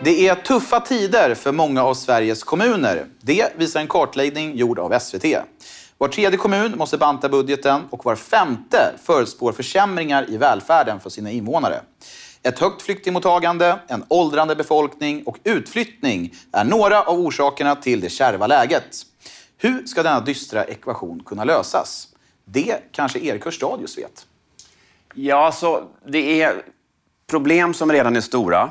Det 0.04 0.28
är 0.28 0.34
tuffa 0.34 0.80
tider 0.80 1.34
för 1.34 1.52
många 1.52 1.84
av 1.84 1.94
Sveriges 1.94 2.42
kommuner. 2.42 3.06
Det 3.20 3.52
visar 3.56 3.80
en 3.80 3.86
kartläggning 3.86 4.56
gjord 4.56 4.78
av 4.78 4.98
SVT. 4.98 5.24
Var 5.98 6.08
tredje 6.08 6.38
kommun 6.38 6.74
måste 6.76 6.98
banta 6.98 7.28
budgeten 7.28 7.82
och 7.90 8.04
var 8.04 8.16
femte 8.16 8.94
förutspår 9.04 9.52
försämringar 9.52 10.30
i 10.30 10.36
välfärden 10.36 11.00
för 11.00 11.10
sina 11.10 11.30
invånare. 11.30 11.80
Ett 12.42 12.58
högt 12.58 12.82
flyktingmottagande, 12.82 13.78
en 13.86 14.04
åldrande 14.08 14.56
befolkning 14.56 15.22
och 15.22 15.38
utflyttning 15.44 16.34
är 16.52 16.64
några 16.64 17.02
av 17.02 17.18
orsakerna 17.18 17.76
till 17.76 18.00
det 18.00 18.08
kärva 18.08 18.46
läget. 18.46 19.02
Hur 19.58 19.86
ska 19.86 20.02
denna 20.02 20.20
dystra 20.20 20.64
ekvation 20.64 21.22
kunna 21.26 21.44
lösas? 21.44 22.08
Det 22.44 22.78
kanske 22.92 23.18
Erik 23.18 23.44
Hörstadius 23.44 23.98
vet? 23.98 24.26
Ja, 25.14 25.52
så 25.52 25.84
det 26.06 26.42
är 26.42 26.62
problem 27.26 27.74
som 27.74 27.92
redan 27.92 28.16
är 28.16 28.20
stora 28.20 28.70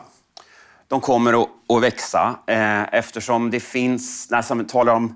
de 0.93 1.01
kommer 1.01 1.43
att, 1.43 1.81
växa 1.81 2.39
eh, 2.47 2.93
eftersom 2.93 3.51
det 3.51 3.59
finns, 3.59 4.29
när 4.29 4.55
man 4.55 4.65
talar 4.65 4.93
om 4.93 5.15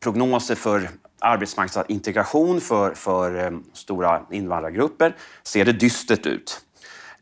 prognoser 0.00 0.54
för 0.54 0.88
arbetsmarknadsintegration 1.18 2.60
för, 2.60 2.94
för 2.94 3.44
eh, 3.44 3.50
stora 3.72 4.22
invandrargrupper 4.30 5.16
ser 5.42 5.64
det 5.64 5.72
dystert 5.72 6.26
ut. 6.26 6.60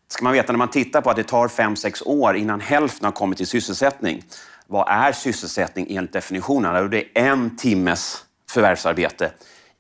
Ska 0.09 0.25
man 0.25 0.33
veta 0.33 0.53
när 0.53 0.59
man 0.59 0.71
tittar 0.71 1.01
på 1.01 1.11
att 1.11 1.17
det 1.17 1.23
tar 1.23 1.49
fem 1.49 1.77
sex 1.77 2.03
år 2.03 2.37
innan 2.37 2.61
hälften 2.61 3.05
har 3.05 3.13
kommit 3.13 3.39
till 3.39 3.47
sysselsättning. 3.47 4.25
Vad 4.67 4.89
är 4.89 5.13
sysselsättning 5.13 5.87
enligt 5.91 6.13
definitionen? 6.13 6.91
Det 6.91 7.19
är 7.19 7.25
en 7.25 7.57
timmes 7.57 8.25
förvärvsarbete 8.51 9.33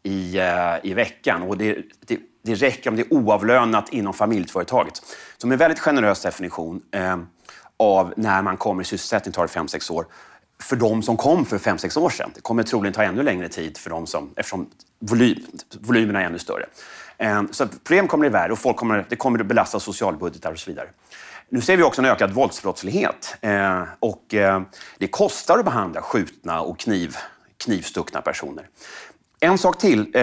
i, 0.03 0.39
eh, 0.39 0.77
i 0.83 0.95
veckan. 0.95 1.43
Och 1.43 1.59
det, 1.59 1.79
det, 2.07 2.19
det 2.43 2.55
räcker 2.55 2.91
om 2.91 2.97
det 2.97 3.03
är 3.03 3.13
oavlönat 3.13 3.89
inom 3.89 4.15
familjeföretaget. 4.15 5.03
Som 5.39 5.53
en 5.53 5.59
väldigt 5.59 5.81
generös 5.81 6.23
definition 6.23 6.83
eh, 6.93 7.17
av 7.81 8.15
när 8.17 8.43
man 8.43 8.57
kommer 8.57 8.83
i 8.83 8.85
sysselsättning 8.85 9.33
tar 9.33 9.43
det 9.43 9.49
fem 9.49 9.69
sex 9.69 9.91
år 9.91 10.07
för 10.63 10.77
de 10.77 11.03
som 11.03 11.17
kom 11.17 11.47
för 11.47 11.59
fem 11.59 11.79
sex 11.79 11.97
år 11.97 12.11
sedan. 12.11 12.31
Det 12.35 12.41
kommer 12.41 12.63
troligen 12.63 12.93
ta 12.93 13.03
ännu 13.03 13.23
längre 13.23 13.49
tid 13.49 13.79
för 13.79 13.91
de 13.91 14.07
som, 14.07 14.33
eftersom 14.37 14.71
volym, 14.99 15.39
volymerna 15.81 16.21
är 16.21 16.25
ännu 16.25 16.39
större. 16.39 16.67
Ehm, 17.19 17.53
så 17.53 17.67
problem 17.67 18.09
kommer 18.09 18.21
bli 18.21 18.29
värre 18.29 18.53
och 18.53 18.59
folk 18.59 18.77
kommer, 18.77 19.07
det 19.09 19.17
kommer 19.17 19.41
att 19.41 19.47
belasta 19.47 19.81
socialbudgetar 19.81 20.53
och 20.53 20.59
så 20.59 20.71
vidare. 20.71 20.89
Nu 21.49 21.61
ser 21.61 21.77
vi 21.77 21.83
också 21.83 22.01
en 22.01 22.07
ökad 22.07 22.33
våldsbrottslighet 22.33 23.37
ehm, 23.41 23.85
och 24.01 24.35
ehm, 24.35 24.65
det 24.99 25.09
kostar 25.09 25.59
att 25.59 25.65
behandla 25.65 26.03
skjutna 26.03 26.61
och 26.61 26.79
kniv, 26.79 27.17
knivstuckna 27.57 28.21
personer. 28.21 28.69
En 29.41 29.59
sak 29.59 29.79
till 29.79 30.17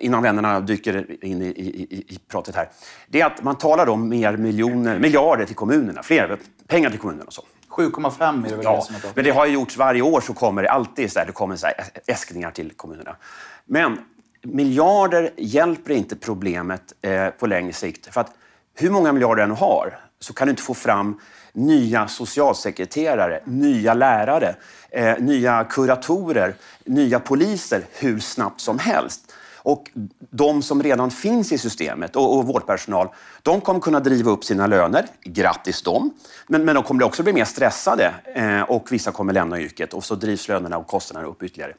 innan 0.00 0.22
vännerna 0.22 0.60
dyker 0.60 1.24
in 1.24 1.42
i, 1.42 1.46
i, 1.46 2.04
i, 2.08 2.18
pratet 2.28 2.56
här. 2.56 2.68
Det 3.08 3.20
är 3.20 3.26
att 3.26 3.42
man 3.42 3.58
talar 3.58 3.88
om 3.88 4.08
mer 4.08 4.36
miljoner, 4.36 4.98
miljarder 4.98 5.44
till 5.44 5.56
kommunerna, 5.56 6.02
fler 6.02 6.38
pengar 6.66 6.90
till 6.90 6.98
kommunerna. 6.98 7.24
Och 7.26 7.32
så. 7.32 7.42
7,5 7.68 8.46
är 8.46 8.50
det 8.50 8.56
väl 8.56 8.64
ja, 8.64 8.86
det 8.90 9.12
men 9.14 9.24
det 9.24 9.30
har 9.30 9.46
gjorts 9.46 9.76
varje 9.76 10.02
år 10.02 10.20
så 10.20 10.34
kommer 10.34 10.62
det 10.62 10.70
alltid 10.70 11.12
så 11.12 11.18
här, 11.18 11.26
det 11.26 11.32
kommer 11.32 11.56
så 11.56 11.66
äskningar 12.06 12.50
till 12.50 12.70
kommunerna. 12.70 13.16
Men 13.64 13.98
miljarder 14.42 15.30
hjälper 15.36 15.94
inte 15.94 16.16
problemet 16.16 16.92
eh, 17.02 17.28
på 17.28 17.46
längre 17.46 17.72
sikt. 17.72 18.14
För 18.14 18.20
att 18.20 18.32
hur 18.74 18.90
många 18.90 19.12
miljarder 19.12 19.36
du 19.36 19.42
än 19.42 19.56
har 19.56 19.98
så 20.20 20.32
kan 20.32 20.46
du 20.46 20.50
inte 20.50 20.62
få 20.62 20.74
fram 20.74 21.20
nya 21.52 22.08
socialsekreterare, 22.08 23.40
nya 23.44 23.94
lärare, 23.94 24.56
eh, 24.90 25.18
nya 25.18 25.64
kuratorer, 25.64 26.54
nya 26.84 27.20
poliser 27.20 27.84
hur 27.92 28.20
snabbt 28.20 28.60
som 28.60 28.78
helst. 28.78 29.32
Och 29.64 29.90
de 30.30 30.62
som 30.62 30.82
redan 30.82 31.10
finns 31.10 31.52
i 31.52 31.58
systemet 31.58 32.16
och, 32.16 32.38
och 32.38 32.46
vårdpersonal, 32.46 33.08
de 33.42 33.60
kommer 33.60 33.80
kunna 33.80 34.00
driva 34.00 34.30
upp 34.30 34.44
sina 34.44 34.66
löner. 34.66 35.06
Grattis 35.24 35.82
dem! 35.82 36.14
Men, 36.46 36.64
men 36.64 36.74
de 36.74 36.84
kommer 36.84 37.04
också 37.04 37.22
bli 37.22 37.32
mer 37.32 37.44
stressade 37.44 38.14
eh, 38.34 38.62
och 38.62 38.92
vissa 38.92 39.12
kommer 39.12 39.32
lämna 39.32 39.60
yrket 39.60 39.94
och 39.94 40.04
så 40.04 40.14
drivs 40.14 40.48
lönerna 40.48 40.78
och 40.78 40.86
kostnaderna 40.86 41.30
upp 41.30 41.42
ytterligare. 41.42 41.74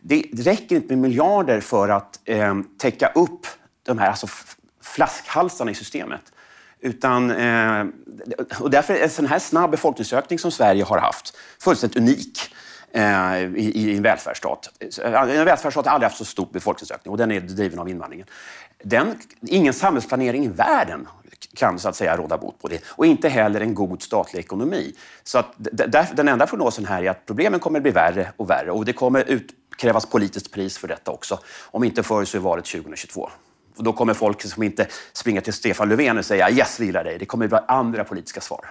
Det, 0.00 0.24
räcker 0.32 0.76
inte 0.76 0.88
med 0.88 0.98
miljarder 0.98 1.60
för 1.60 1.88
att 1.88 2.20
eh, 2.24 2.54
täcka 2.78 3.12
upp 3.14 3.46
de 3.82 3.98
här 3.98 4.08
alltså, 4.08 4.26
flaskhalsarna 4.82 5.70
i 5.70 5.74
systemet. 5.74 6.32
Utan, 6.80 7.30
eh, 7.30 7.84
och 8.60 8.70
därför 8.70 8.94
är 8.94 9.02
en 9.02 9.10
sån 9.10 9.26
här 9.26 9.38
snabb 9.38 9.70
befolkningsökning 9.70 10.38
som 10.38 10.50
Sverige 10.50 10.84
har 10.84 10.98
haft 10.98 11.36
fullständigt 11.58 11.98
unik 11.98 12.54
eh, 12.92 13.36
i, 13.42 13.72
i, 13.74 13.96
en 13.96 14.02
välfärdsstat. 14.02 14.70
En 15.02 15.44
välfärdsstat 15.44 15.86
har 15.86 15.92
aldrig 15.92 16.06
haft 16.06 16.18
så 16.18 16.24
stor 16.24 16.48
befolkningsökning 16.52 17.12
och 17.12 17.18
den 17.18 17.32
är 17.32 17.40
driven 17.40 17.78
av 17.78 17.88
invandringen. 17.88 18.26
Den, 18.82 19.18
ingen 19.42 19.72
samhällsplanering 19.72 20.44
i 20.44 20.48
världen 20.48 21.08
kan 21.54 21.78
så 21.78 21.88
att 21.88 21.96
säga 21.96 22.16
råda 22.16 22.38
bot 22.38 22.62
på 22.62 22.68
det. 22.68 22.80
Och 22.88 23.06
inte 23.06 23.28
heller 23.28 23.60
en 23.60 23.74
god 23.74 24.02
statlig 24.02 24.40
ekonomi. 24.40 24.94
Så 25.22 25.38
att 25.38 25.52
den 26.16 26.28
enda 26.28 26.46
prognosen 26.46 26.86
här 26.86 27.02
är 27.02 27.10
att 27.10 27.26
problemen 27.26 27.60
kommer 27.60 27.78
att 27.78 27.82
bli 27.82 27.92
värre 27.92 28.32
och 28.36 28.50
värre 28.50 28.70
och 28.70 28.84
det 28.84 28.92
kommer 28.92 29.24
utkrävas 29.28 30.06
politiskt 30.06 30.52
pris 30.52 30.78
för 30.78 30.88
detta 30.88 31.10
också. 31.10 31.38
Om 31.70 31.84
inte 31.84 32.02
förr 32.02 32.24
så 32.24 32.36
är 32.36 32.40
valet 32.40 32.64
2022. 32.64 33.30
Och 33.76 33.84
då 33.84 33.92
kommer 33.92 34.14
folk 34.14 34.42
som 34.42 34.62
inte 34.62 34.86
springer 35.12 35.40
till 35.40 35.52
Stefan 35.52 35.88
Löfven 35.88 36.18
och 36.18 36.24
säga 36.24 36.50
yes, 36.50 36.80
vi 36.80 36.86
gillar 36.86 37.04
dig. 37.04 37.18
Det 37.18 37.26
kommer 37.26 37.44
att 37.44 37.50
vara 37.50 37.64
andra 37.68 38.04
politiska 38.04 38.40
svar. 38.40 38.66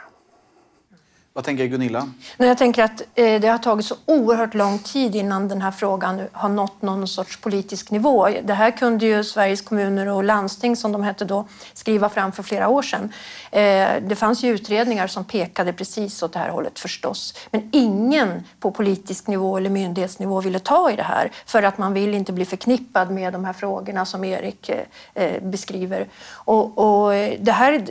Vad 1.35 1.43
tänker 1.43 1.65
Gunilla? 1.65 2.09
Jag 2.37 2.57
tänker 2.57 2.83
att 2.83 3.01
eh, 3.15 3.41
det 3.41 3.47
har 3.47 3.57
tagit 3.57 3.85
så 3.85 3.95
oerhört 4.05 4.53
lång 4.53 4.79
tid 4.79 5.15
innan 5.15 5.47
den 5.47 5.61
här 5.61 5.71
frågan 5.71 6.21
har 6.31 6.49
nått 6.49 6.81
någon 6.81 7.07
sorts 7.07 7.37
politisk 7.37 7.91
nivå. 7.91 8.29
Det 8.43 8.53
här 8.53 8.71
kunde 8.71 9.05
ju 9.05 9.23
Sveriges 9.23 9.61
kommuner 9.61 10.07
och 10.07 10.23
landsting, 10.23 10.75
som 10.75 10.91
de 10.91 11.03
hette 11.03 11.25
då, 11.25 11.47
skriva 11.73 12.09
fram 12.09 12.31
för 12.31 12.43
flera 12.43 12.67
år 12.67 12.81
sedan. 12.81 13.13
Eh, 13.51 13.87
det 14.07 14.15
fanns 14.17 14.43
ju 14.43 14.49
utredningar 14.49 15.07
som 15.07 15.23
pekade 15.23 15.73
precis 15.73 16.23
åt 16.23 16.33
det 16.33 16.39
här 16.39 16.49
hållet 16.49 16.79
förstås. 16.79 17.33
Men 17.51 17.69
ingen 17.73 18.43
på 18.59 18.71
politisk 18.71 19.27
nivå 19.27 19.57
eller 19.57 19.69
myndighetsnivå 19.69 20.41
ville 20.41 20.59
ta 20.59 20.91
i 20.91 20.95
det 20.95 21.03
här 21.03 21.31
för 21.45 21.63
att 21.63 21.77
man 21.77 21.93
vill 21.93 22.13
inte 22.13 22.33
bli 22.33 22.45
förknippad 22.45 23.11
med 23.11 23.33
de 23.33 23.45
här 23.45 23.53
frågorna 23.53 24.05
som 24.05 24.23
Erik 24.23 24.71
eh, 25.13 25.41
beskriver. 25.41 26.07
Och, 26.31 26.77
och 26.77 27.11
det 27.39 27.51
här 27.51 27.85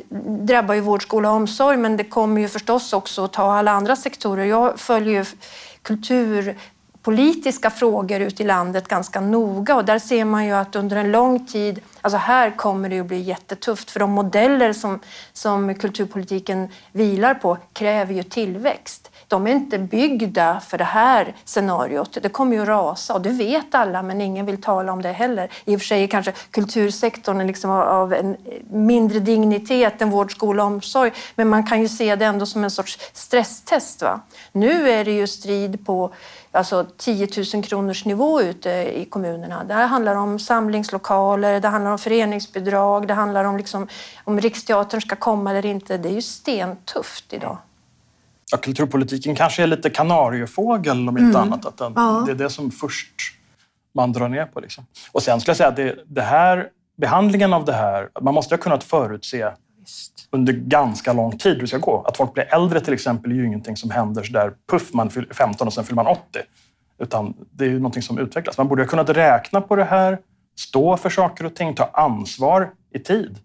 drabbar 0.47 0.75
ju 0.75 0.81
vård, 0.81 1.03
skola 1.03 1.31
och 1.31 1.37
omsorg 1.37 1.77
men 1.77 1.97
det 1.97 2.05
kommer 2.05 2.41
ju 2.41 2.49
förstås 2.49 2.93
också 2.93 3.29
ta 3.35 3.53
alla 3.53 3.71
andra 3.71 3.97
sektorer. 3.97 4.45
Jag 4.45 4.81
följer 4.81 5.15
ju 5.15 5.25
kulturpolitiska 5.83 7.71
frågor 7.71 8.21
ute 8.21 8.43
i 8.43 8.47
landet 8.47 8.89
ganska 8.89 9.21
noga 9.21 9.77
och 9.77 9.85
där 9.85 9.99
ser 9.99 10.25
man 10.25 10.47
ju 10.47 10.53
att 10.53 10.77
under 10.77 10.97
en 10.97 11.13
lång 11.13 11.47
tid, 11.47 11.81
alltså 12.01 12.19
här 12.19 12.51
kommer 12.57 12.89
det 12.89 13.01
att 13.01 13.07
bli 13.07 13.21
jättetufft 13.21 13.91
för 13.91 14.01
de 14.01 14.11
modeller 14.11 14.73
som, 14.73 15.01
som 15.33 15.75
kulturpolitiken 15.75 16.69
vilar 16.93 17.35
på 17.35 17.59
kräver 17.73 18.15
ju 18.15 18.23
tillväxt 18.23 19.11
de 19.29 19.47
är 19.47 19.51
inte 19.51 19.79
byggda 19.79 20.61
för 20.61 20.79
det 20.79 20.85
här 20.85 21.35
scenariot. 21.45 22.19
Det 22.23 22.29
kommer 22.29 22.57
ju 22.57 22.63
att 22.63 22.69
rasa 22.69 23.15
och 23.15 23.21
det 23.21 23.31
vet 23.31 23.75
alla 23.75 24.03
men 24.03 24.21
ingen 24.21 24.47
vill 24.47 24.63
tala 24.63 24.93
om 24.93 25.03
det 25.03 25.13
heller. 25.13 25.51
I 25.65 25.77
och 25.77 25.81
för 25.81 25.87
sig 25.87 26.03
är 26.03 26.07
kanske 26.07 26.33
kultursektorn 26.51 27.47
liksom 27.47 27.71
av 27.71 28.15
en 28.15 28.37
mindre 28.71 29.19
dignitet 29.19 30.03
än 30.03 30.11
vård, 30.11 30.33
skola 30.33 30.63
och 30.63 30.71
omsorg 30.71 31.13
men 31.35 31.49
man 31.49 31.67
kan 31.67 31.81
ju 31.81 31.89
se 31.89 32.17
det 32.17 32.25
ändå 32.25 32.47
som 32.47 32.65
en 32.65 32.71
sorts 32.71 32.99
stresstest. 33.13 34.03
Va? 34.03 34.21
Nu 34.53 34.91
är 34.91 35.05
det 35.05 35.13
ju 35.13 35.27
strid 35.27 35.87
på 35.87 36.13
alltså 36.55 36.87
10 36.97 37.29
000 37.55 37.65
kronors 37.65 38.05
nivå 38.05 38.41
ute 38.41 38.71
i 38.71 39.05
kommunerna. 39.05 39.65
Det 39.65 39.75
här 39.75 39.87
handlar 39.87 40.17
om 40.17 40.39
samlingslokaler, 40.39 41.61
det 41.61 41.69
handlar 41.69 41.91
om 41.91 41.99
föreningsbidrag, 41.99 43.09
det 43.09 43.15
handlar 43.15 43.45
om 43.45 43.57
liksom, 43.57 43.89
om 44.25 44.41
Riksteatern 44.41 45.01
ska 45.01 45.17
komma 45.17 45.51
eller 45.51 45.67
inte. 45.67 45.99
Det 45.99 46.09
är 46.09 46.13
ju 46.13 46.23
stentufft 46.23 47.33
idag 47.33 47.59
ja, 48.55 48.59
kulturpolitiken 48.59 49.35
kanske 49.35 49.63
är 49.63 49.67
lite 49.67 49.91
kanariefågel 49.91 51.09
om 51.09 51.19
inte 51.19 51.39
mm. 51.39 51.43
annat. 51.43 51.67
Att 51.67 51.79
den, 51.79 51.93
ja. 51.97 52.23
Det 52.27 52.33
är 52.33 52.37
det 52.37 52.51
som 52.51 52.71
först 52.71 53.15
man 53.95 54.13
drar 54.13 54.29
ner 54.29 54.47
på. 54.47 54.61
Liksom. 54.61 54.87
Och 55.13 55.23
sen 55.23 55.41
skulle 55.41 55.51
jag 55.51 55.57
säga 55.57 55.69
att 55.69 55.77
det, 55.77 55.99
det 56.07 56.23
här, 56.23 56.69
behandlingen 56.97 57.53
av 57.53 57.65
det 57.65 57.73
här, 57.73 58.09
man 58.21 58.35
måste 58.35 58.55
ha 58.55 58.59
kunnat 58.59 58.85
förutse 58.85 59.51
Visst. 59.81 60.29
under 60.31 60.53
ganska 60.53 61.13
lång 61.13 61.39
tid 61.39 61.55
hur 61.55 61.61
det 61.61 61.67
ska 61.67 61.79
gå. 61.79 62.05
Att 62.07 62.17
folk 62.17 62.35
blir 62.35 62.55
äldre 62.55 62.81
till 62.81 62.95
exempel 62.95 63.31
är 63.31 63.37
ju 63.37 63.47
ingenting 63.47 63.77
som 63.77 63.91
händer 63.91 64.23
så 64.23 64.33
där 64.33 64.53
puff, 64.71 64.95
man 64.95 65.11
fyller 65.11 65.35
15 65.35 65.67
och 65.67 65.73
sen 65.73 65.85
fyller 65.85 65.97
man 65.97 66.07
80. 66.07 66.21
Utan 66.99 67.35
det 67.51 67.65
är 67.65 67.69
ju 67.69 67.79
någonting 67.79 68.03
som 68.03 68.19
utvecklas. 68.19 68.59
Man 68.59 68.69
borde 68.69 68.83
ha 68.83 68.89
kunnat 68.89 69.11
räkna 69.11 69.61
på 69.61 69.77
det 69.77 69.85
här, 69.85 70.19
stå 70.59 70.97
för 70.97 71.11
saker 71.11 71.47
och 71.47 71.55
ting, 71.55 71.75
ta 71.75 71.91
ansvar 71.93 72.71
i 72.93 72.99
tid. 72.99 73.39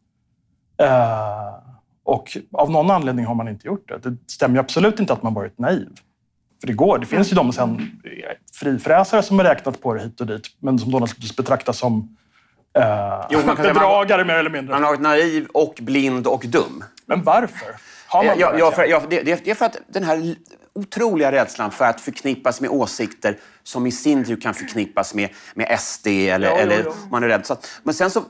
Uh, 0.82 1.69
och 2.10 2.38
av 2.54 2.72
någon 2.72 2.92
anledning 2.92 3.26
har 3.26 3.36
man 3.36 3.48
inte 3.48 3.68
gjort 3.68 3.90
det. 3.90 4.10
Det 4.10 4.18
stämmer 4.28 4.60
absolut 4.60 5.00
inte 5.00 5.14
att 5.14 5.24
man 5.24 5.34
varit 5.34 5.60
naiv. 5.60 5.90
För 6.62 6.68
det 6.68 6.74
går. 6.74 6.98
Det 6.98 7.06
finns 7.06 7.32
ju 7.32 7.36
de 7.36 7.54
sen 7.54 8.02
frifräsare 8.54 9.24
som 9.24 9.40
har 9.40 9.46
räknat 9.46 9.82
på 9.82 9.94
det 9.94 10.02
hit 10.02 10.22
och 10.22 10.28
dit, 10.28 10.48
men 10.60 10.80
som 10.80 10.92
då 10.92 11.00
naturligtvis 11.00 11.36
betraktas 11.36 11.78
som 11.78 12.18
eh, 12.78 13.26
jo, 13.30 13.40
man 13.46 13.56
kan 13.56 13.66
bedragare 13.66 14.26
mer 14.26 14.34
eller 14.34 14.50
mindre. 14.50 14.74
Man 14.74 14.84
har 14.84 14.90
varit 14.90 15.02
naiv 15.02 15.48
och 15.54 15.80
blind 15.82 16.28
och 16.28 16.46
dum. 16.48 16.84
Men 17.06 17.24
varför? 17.24 17.76
Har 18.08 18.24
man 18.24 18.40
ja, 18.40 18.54
ja, 18.58 18.72
för, 18.72 18.86
ja, 18.86 19.02
det, 19.10 19.24
det 19.24 19.52
är 19.52 19.56
för 19.56 19.66
att 19.66 19.78
den 19.88 20.04
här 20.04 20.36
otroliga 20.80 21.32
rädslan 21.32 21.72
för 21.72 21.86
att 21.86 22.02
förknippas 22.02 22.62
med 22.62 22.70
åsikter 22.70 23.38
som 23.64 23.88
i 23.88 23.92
sin 23.92 24.26
tur 24.26 24.42
kan 24.42 24.54
förknippas 24.54 25.14
med, 25.14 25.30
med 25.54 25.80
SD 25.80 26.08
eller, 26.08 26.48
ja, 26.48 26.58
eller 26.58 26.78
ja, 26.78 26.84
ja. 26.86 26.94
man 27.12 27.24
är 27.24 27.28
rädd. 27.28 27.46
Så 27.46 27.54
att, 27.54 27.68
men 27.84 27.94
sen 27.94 28.12
så 28.12 28.24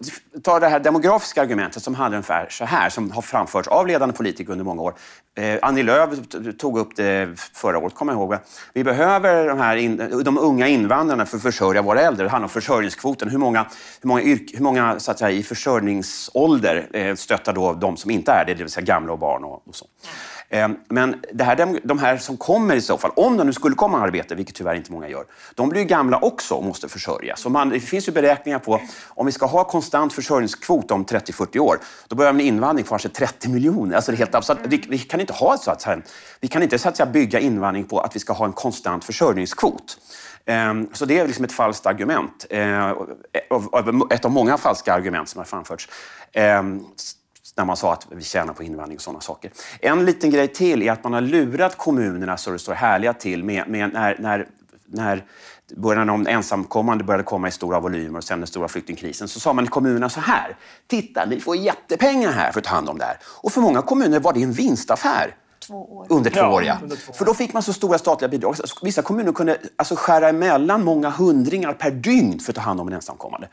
tar 0.44 0.60
det 0.60 0.68
här 0.68 0.80
demografiska 0.80 1.42
argumentet 1.42 1.84
som 1.84 1.96
handlar 1.96 2.18
ungefär 2.18 2.48
så 2.50 2.66
här, 2.66 2.90
som 2.90 3.12
har 3.12 3.22
framförts 3.22 3.68
av 3.68 3.88
ledande 3.88 4.16
politiker 4.16 4.52
under 4.52 4.66
många 4.66 4.82
år. 4.82 4.94
Eh, 5.38 5.60
Annie 5.62 5.84
Lööf 5.84 6.10
tog 6.58 6.78
upp 6.78 6.96
det 6.96 7.40
förra 7.54 7.78
året, 7.78 7.96
kommer 7.96 8.14
jag 8.14 8.20
ihåg. 8.20 8.36
Vi 8.74 8.84
behöver 8.84 9.48
de, 9.48 9.60
här 9.60 9.76
in, 9.76 10.24
de 10.24 10.38
unga 10.38 10.68
invandrarna 10.68 11.26
för 11.26 11.38
att 11.38 11.44
försörja 11.44 11.82
våra 11.82 12.02
äldre. 12.02 12.24
Det 12.26 12.30
handlar 12.30 12.46
om 12.46 12.50
försörjningskvoten. 12.50 13.30
Hur 13.30 13.38
många, 13.38 13.66
hur 14.02 14.08
många, 14.08 14.22
yrk, 14.22 14.52
hur 14.54 14.64
många 14.64 15.00
så 15.00 15.12
att 15.12 15.20
säga, 15.20 15.32
i 15.32 15.44
försörjningsålder 15.44 16.88
eh, 16.94 17.16
stöttar 17.16 17.54
då 17.54 17.74
de 17.74 17.98
som 17.98 18.12
inte 18.12 18.32
är 18.32 18.46
det, 18.46 18.54
det 18.54 18.64
vill 18.64 18.72
säga 18.72 18.86
gamla 18.86 19.14
och 19.14 19.20
barn 19.20 19.44
och, 19.44 19.68
och 19.68 19.76
så. 19.76 19.86
Ehm, 20.50 20.76
men 20.88 21.16
det 21.34 21.44
här, 21.44 21.80
de 21.88 22.00
här 22.00 22.18
som 22.18 22.38
kommer 22.38 22.76
i 22.76 22.82
så 22.82 22.98
fall, 22.98 23.12
om 23.16 23.38
de 23.38 23.48
nu 23.48 23.54
skulle 23.54 23.76
komma 23.76 24.00
i 24.00 24.02
arbete, 24.02 24.36
vilket 24.36 24.56
tyvärr 24.56 24.76
inte 24.76 24.92
många 24.92 25.10
gör, 25.10 25.26
de 25.56 25.70
blir 25.70 25.82
ju 25.82 25.88
gamla 25.88 26.20
också 26.20 26.56
och 26.56 26.64
måste 26.64 26.90
försörjas. 26.90 27.40
Så 27.40 27.50
man, 27.50 27.70
det 27.70 27.80
finns 27.80 28.08
ju 28.08 28.12
beräkningar 28.12 28.60
på 28.60 28.82
om 29.08 29.26
vi 29.26 29.32
ska 29.32 29.46
ha 29.46 29.64
konstant 29.64 30.14
försörjningskvot 30.14 30.92
om 30.92 31.06
30-40 31.06 31.60
år, 31.60 31.80
då 32.08 32.16
börjar 32.16 32.34
en 32.34 32.42
invandring 32.42 32.86
på 32.86 32.90
kanske 32.90 33.10
30 33.10 33.50
miljoner. 33.50 33.96
Alltså 33.96 34.12
det 34.12 34.16
är 34.16 34.18
helt 34.18 34.36
absurt. 34.36 34.58
Vi, 34.64 34.84
vi, 34.90 35.00
kan 35.00 35.20
inte 35.20 35.34
ha 35.34 35.58
så 35.58 35.72
att 35.72 35.82
säga, 35.82 36.02
vi 36.40 36.48
kan 36.48 36.64
inte 36.64 36.80
så 36.80 36.90
att 36.90 36.98
säga, 36.98 37.08
bygga 37.08 37.40
invandring 37.40 37.86
på 37.86 38.00
att 38.00 38.16
vi 38.16 38.20
ska 38.20 38.34
ha 38.34 38.46
en 38.46 38.54
konstant 38.54 39.06
försörjningskvot. 39.06 39.98
Ehm, 40.46 40.90
så 40.94 41.06
det 41.06 41.20
är 41.20 41.28
liksom 41.28 41.46
ett 41.46 41.52
falskt 41.52 41.86
argument. 41.86 42.46
Eh, 42.50 42.90
ett 44.10 44.26
av 44.26 44.32
många 44.32 44.58
falska 44.58 44.94
argument 44.94 45.30
som 45.30 45.40
har 45.40 45.46
framförts 45.46 45.90
ehm, 46.34 46.86
när 47.60 47.66
man 47.66 47.78
sa 47.78 47.94
att 47.94 48.08
vi 48.12 48.24
tjänar 48.24 48.54
på 48.54 48.64
invandring 48.64 48.98
och 48.98 49.02
sådana 49.02 49.22
saker. 49.22 49.52
En 49.80 50.06
liten 50.06 50.30
grej 50.30 50.48
till 50.48 50.82
är 50.82 50.92
att 50.92 51.04
man 51.04 51.14
har 51.14 51.22
lurat 51.22 51.78
kommunerna 51.78 52.38
så 52.38 52.52
det 52.52 52.60
står 52.60 52.74
härliga 52.74 53.14
till 53.14 53.44
med, 53.44 53.68
med 53.68 53.94
när, 53.94 54.18
när, 54.20 54.48
när 54.86 55.24
början 55.76 56.08
de 56.08 56.28
ensamkommande 56.28 57.04
började 57.04 57.24
komma 57.24 57.48
i 57.48 57.52
stora 57.52 57.80
volymer 57.80 58.18
och 58.18 58.24
sen 58.24 58.40
den 58.40 58.48
stora 58.48 58.68
flyktingkrisen 58.68 59.28
så 59.28 59.40
sa 59.40 59.54
man 59.54 59.66
i 59.66 59.68
kommunerna 59.68 60.10
så 60.10 60.20
här. 60.20 60.56
Titta, 60.88 61.26
ni 61.26 61.40
får 61.40 61.56
jättepengar 61.56 62.32
här 62.32 62.52
för 62.52 62.60
att 62.60 62.66
ta 62.66 62.76
hand 62.76 62.90
om 62.90 62.98
det 62.98 63.06
här. 63.06 63.18
Och 63.24 63.52
för 63.52 63.62
många 63.62 63.82
kommuner 63.82 64.20
var 64.20 64.34
det 64.34 64.44
en 64.44 64.52
vinstaffär. 64.52 65.36
Två 65.68 65.98
år. 65.98 66.06
Under 66.10 66.30
två 66.30 66.40
Ja, 66.40 66.54
år, 66.54 66.64
ja. 66.64 66.78
under 66.84 66.96
två 66.96 67.12
år. 67.12 67.16
För 67.16 67.26
då 67.26 67.34
fick 67.34 67.54
man 67.54 67.64
så 67.64 67.74
stora 67.74 67.98
statliga 67.98 68.30
bidrag. 68.30 68.56
Vissa 68.82 69.02
kommuner 69.02 69.32
kunde 69.32 69.58
alltså 69.76 69.96
skära 69.98 70.30
emellan 70.30 70.84
många 70.84 71.10
hundringar 71.10 71.74
per 71.74 71.92
dygn 71.92 72.40
för 72.40 72.52
att 72.52 72.56
ta 72.56 72.62
hand 72.62 72.82
om 72.82 72.88
en 72.88 72.94
ensamkommande. 72.94 73.48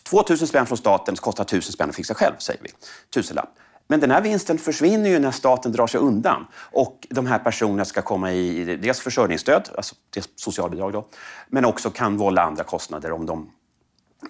2000 0.00 0.46
spänn 0.46 0.66
från 0.66 0.78
staten 0.78 1.16
kostar 1.16 1.44
1000 1.44 1.72
spänn 1.72 1.88
att 1.88 1.96
fixa 1.96 2.14
själv, 2.14 2.34
säger 2.38 2.60
vi. 2.62 2.68
Tusenlapp. 3.14 3.48
Men 3.86 4.00
den 4.00 4.10
här 4.10 4.20
vinsten 4.20 4.58
försvinner 4.58 5.10
ju 5.10 5.18
när 5.18 5.30
staten 5.30 5.72
drar 5.72 5.86
sig 5.86 6.00
undan 6.00 6.46
och 6.54 7.06
de 7.10 7.26
här 7.26 7.38
personerna 7.38 7.84
ska 7.84 8.02
komma 8.02 8.32
i 8.32 8.76
dels 8.76 9.00
försörjningsstöd, 9.00 9.68
alltså 9.76 9.94
dels 10.10 10.28
socialbidrag 10.36 10.92
då, 10.92 11.06
men 11.48 11.64
också 11.64 11.90
kan 11.90 12.16
vålla 12.16 12.42
andra 12.42 12.64
kostnader 12.64 13.12
om 13.12 13.26
de 13.26 13.50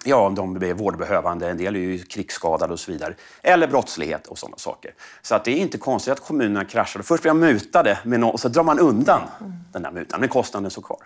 Ja, 0.05 0.27
om 0.27 0.35
de 0.35 0.63
är 0.63 0.73
vårdbehövande, 0.73 1.49
en 1.49 1.57
del 1.57 1.75
är 1.75 1.79
ju 1.79 1.97
krigsskadade 1.99 2.73
och 2.73 2.79
så 2.79 2.91
vidare. 2.91 3.15
Eller 3.41 3.67
brottslighet 3.67 4.27
och 4.27 4.37
sådana 4.37 4.57
saker. 4.57 4.93
Så 5.21 5.35
att 5.35 5.45
det 5.45 5.51
är 5.51 5.57
inte 5.57 5.77
konstigt 5.77 6.13
att 6.13 6.19
kommunerna 6.19 6.65
kraschar. 6.65 7.01
Först 7.01 7.21
blir 7.21 7.29
de 7.29 7.39
mutade 7.39 7.99
med 8.03 8.19
någon, 8.19 8.31
och 8.31 8.39
så 8.39 8.49
drar 8.49 8.63
man 8.63 8.79
undan 8.79 9.21
mm. 9.39 9.53
den 9.71 9.81
där 9.81 9.91
mutan, 9.91 10.19
men 10.19 10.29
kostnaden 10.29 10.71
står 10.71 10.81
kvar. 10.81 10.99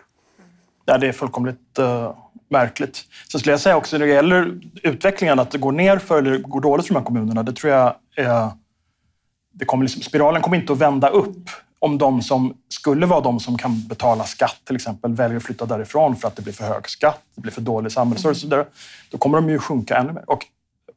Ja, 0.89 0.97
det 0.97 1.07
är 1.07 1.11
fullkomligt 1.11 1.79
uh, 1.79 2.13
märkligt. 2.49 3.05
Så 3.27 3.39
skulle 3.39 3.53
jag 3.53 3.59
säga 3.59 3.77
också 3.77 3.97
när 3.97 4.05
det 4.05 4.11
gäller 4.11 4.59
utvecklingen, 4.83 5.39
att 5.39 5.51
det 5.51 5.57
går 5.57 5.71
ner 5.71 5.97
för 5.97 6.17
eller 6.17 6.37
går 6.37 6.61
dåligt 6.61 6.87
för 6.87 6.93
de 6.93 6.99
här 6.99 7.05
kommunerna, 7.05 7.43
det 7.43 7.53
tror 7.53 7.73
jag 7.73 7.95
är... 8.15 8.49
Det 9.53 9.65
kommer 9.65 9.83
liksom, 9.83 10.01
spiralen 10.01 10.41
kommer 10.41 10.57
inte 10.57 10.73
att 10.73 10.79
vända 10.79 11.09
upp 11.09 11.49
om 11.79 11.97
de 11.97 12.21
som 12.21 12.57
skulle 12.69 13.05
vara 13.05 13.21
de 13.21 13.39
som 13.39 13.57
kan 13.57 13.87
betala 13.87 14.23
skatt 14.23 14.61
till 14.63 14.75
exempel 14.75 15.13
väljer 15.13 15.37
att 15.37 15.43
flytta 15.43 15.65
därifrån 15.65 16.15
för 16.15 16.27
att 16.27 16.35
det 16.35 16.41
blir 16.41 16.53
för 16.53 16.63
hög 16.63 16.89
skatt, 16.89 17.21
det 17.35 17.41
blir 17.41 17.51
för 17.51 17.61
dålig 17.61 17.91
samhällsservice 17.91 18.37
och 18.37 18.41
så 18.41 18.47
vidare. 18.47 18.65
Då 19.11 19.17
kommer 19.17 19.37
de 19.37 19.49
ju 19.49 19.59
sjunka 19.59 19.97
ännu 19.97 20.13
mer. 20.13 20.29
Och 20.29 20.45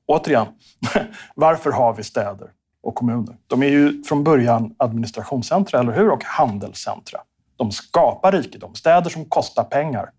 återigen, 0.07 0.47
varför 1.35 1.71
har 1.71 1.95
vi 1.95 2.03
städer 2.03 2.49
och 2.83 2.95
kommuner? 2.95 3.37
De 3.47 3.63
är 3.63 3.69
ju 3.69 4.03
från 4.03 4.25
början 4.25 4.75
administrationscentra, 4.77 5.81
eller 5.81 5.93
hur? 5.93 6.11
Och 6.11 6.25
handelscentra. 6.25 7.21
De 7.61 7.73
skapar 7.73 8.33
rikedom. 8.33 8.75
Städer 8.75 9.11
som 9.11 9.25
kostar 9.25 9.65
pengar, 9.65 10.11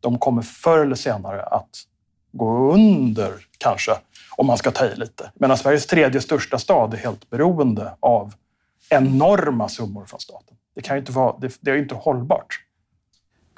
de 0.00 0.18
kommer 0.18 0.42
förr 0.42 0.78
eller 0.78 0.94
senare 0.94 1.42
att 1.42 1.68
gå 2.32 2.72
under, 2.72 3.32
kanske, 3.58 3.92
om 4.36 4.46
man 4.46 4.58
ska 4.58 4.70
ta 4.70 4.84
i 4.84 4.96
lite. 4.96 5.30
Medan 5.34 5.58
Sveriges 5.58 5.86
tredje 5.86 6.20
största 6.20 6.58
stad 6.58 6.94
är 6.94 6.98
helt 6.98 7.30
beroende 7.30 7.94
av 8.00 8.34
enorma 8.90 9.68
summor 9.68 10.06
från 10.06 10.20
staten. 10.20 10.56
Det, 10.74 10.82
kan 10.82 10.96
ju 10.96 11.00
inte 11.00 11.12
vara, 11.12 11.38
det, 11.38 11.58
det 11.60 11.70
är 11.70 11.74
ju 11.74 11.82
inte 11.82 11.94
hållbart. 11.94 12.60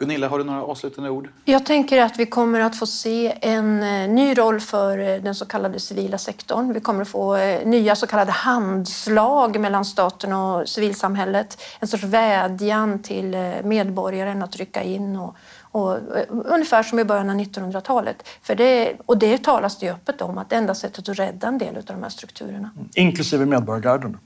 Gunilla, 0.01 0.29
har 0.29 0.39
du 0.39 0.45
några 0.45 0.63
avslutande 0.63 1.11
ord? 1.11 1.29
Jag 1.45 1.67
tänker 1.67 2.03
att 2.03 2.19
vi 2.19 2.27
kommer 2.27 2.61
att 2.61 2.79
få 2.79 2.87
se 2.87 3.39
en 3.41 3.83
eh, 3.83 4.09
ny 4.09 4.39
roll 4.39 4.61
för 4.61 4.99
eh, 4.99 5.23
den 5.23 5.35
så 5.35 5.47
kallade 5.47 5.81
civila 5.81 6.19
sektorn. 6.19 6.73
Vi 6.73 6.81
kommer 6.81 7.03
att 7.03 7.09
få 7.09 7.37
eh, 7.37 7.67
nya 7.67 7.97
så 7.97 8.07
kallade 8.07 8.33
handslag 8.33 9.61
mellan 9.61 9.85
staten 9.85 10.33
och 10.33 10.69
civilsamhället. 10.69 11.63
En 11.81 11.89
sorts 11.89 12.05
vädjan 12.05 13.03
till 13.03 13.37
medborgaren 13.65 14.43
att 14.43 14.57
rycka 14.57 14.83
in 14.83 15.17
och, 15.17 15.37
och, 15.61 15.97
ungefär 16.29 16.83
som 16.83 16.99
i 16.99 17.05
början 17.05 17.31
av 17.31 17.37
1900-talet. 17.37 18.29
För 18.43 18.55
det, 18.55 18.97
och 19.07 19.19
det 19.19 19.45
talas 19.45 19.79
det 19.79 19.87
ju 19.87 19.93
öppet 19.93 20.23
om, 20.23 20.39
att 20.39 20.51
det 20.51 20.57
enda 20.57 20.75
sättet 20.75 21.09
att 21.09 21.19
rädda 21.19 21.49
en 21.49 21.59
del 21.59 21.77
av 21.77 21.83
de 21.85 22.03
här 22.03 22.11
strukturerna. 22.11 22.71
Inklusive 22.95 23.47
medborgargarden, 23.47 24.19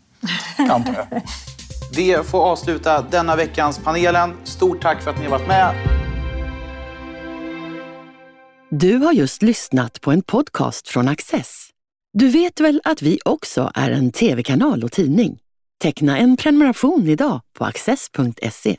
antar 0.70 1.06
jag. 1.10 1.22
Det 1.96 2.26
får 2.26 2.44
avsluta 2.44 3.02
denna 3.02 3.36
veckans 3.36 3.78
panelen. 3.78 4.32
Stort 4.44 4.82
tack 4.82 5.02
för 5.02 5.10
att 5.10 5.18
ni 5.18 5.24
har 5.24 5.30
varit 5.30 5.48
med. 5.48 5.74
Du 8.70 8.96
har 8.96 9.12
just 9.12 9.42
lyssnat 9.42 10.00
på 10.00 10.10
en 10.10 10.22
podcast 10.22 10.88
från 10.88 11.08
Access. 11.08 11.68
Du 12.12 12.28
vet 12.28 12.60
väl 12.60 12.80
att 12.84 13.02
vi 13.02 13.18
också 13.24 13.70
är 13.74 13.90
en 13.90 14.12
tv-kanal 14.12 14.84
och 14.84 14.92
tidning? 14.92 15.38
Teckna 15.82 16.18
en 16.18 16.36
prenumeration 16.36 17.08
idag 17.08 17.40
på 17.58 17.64
access.se. 17.64 18.76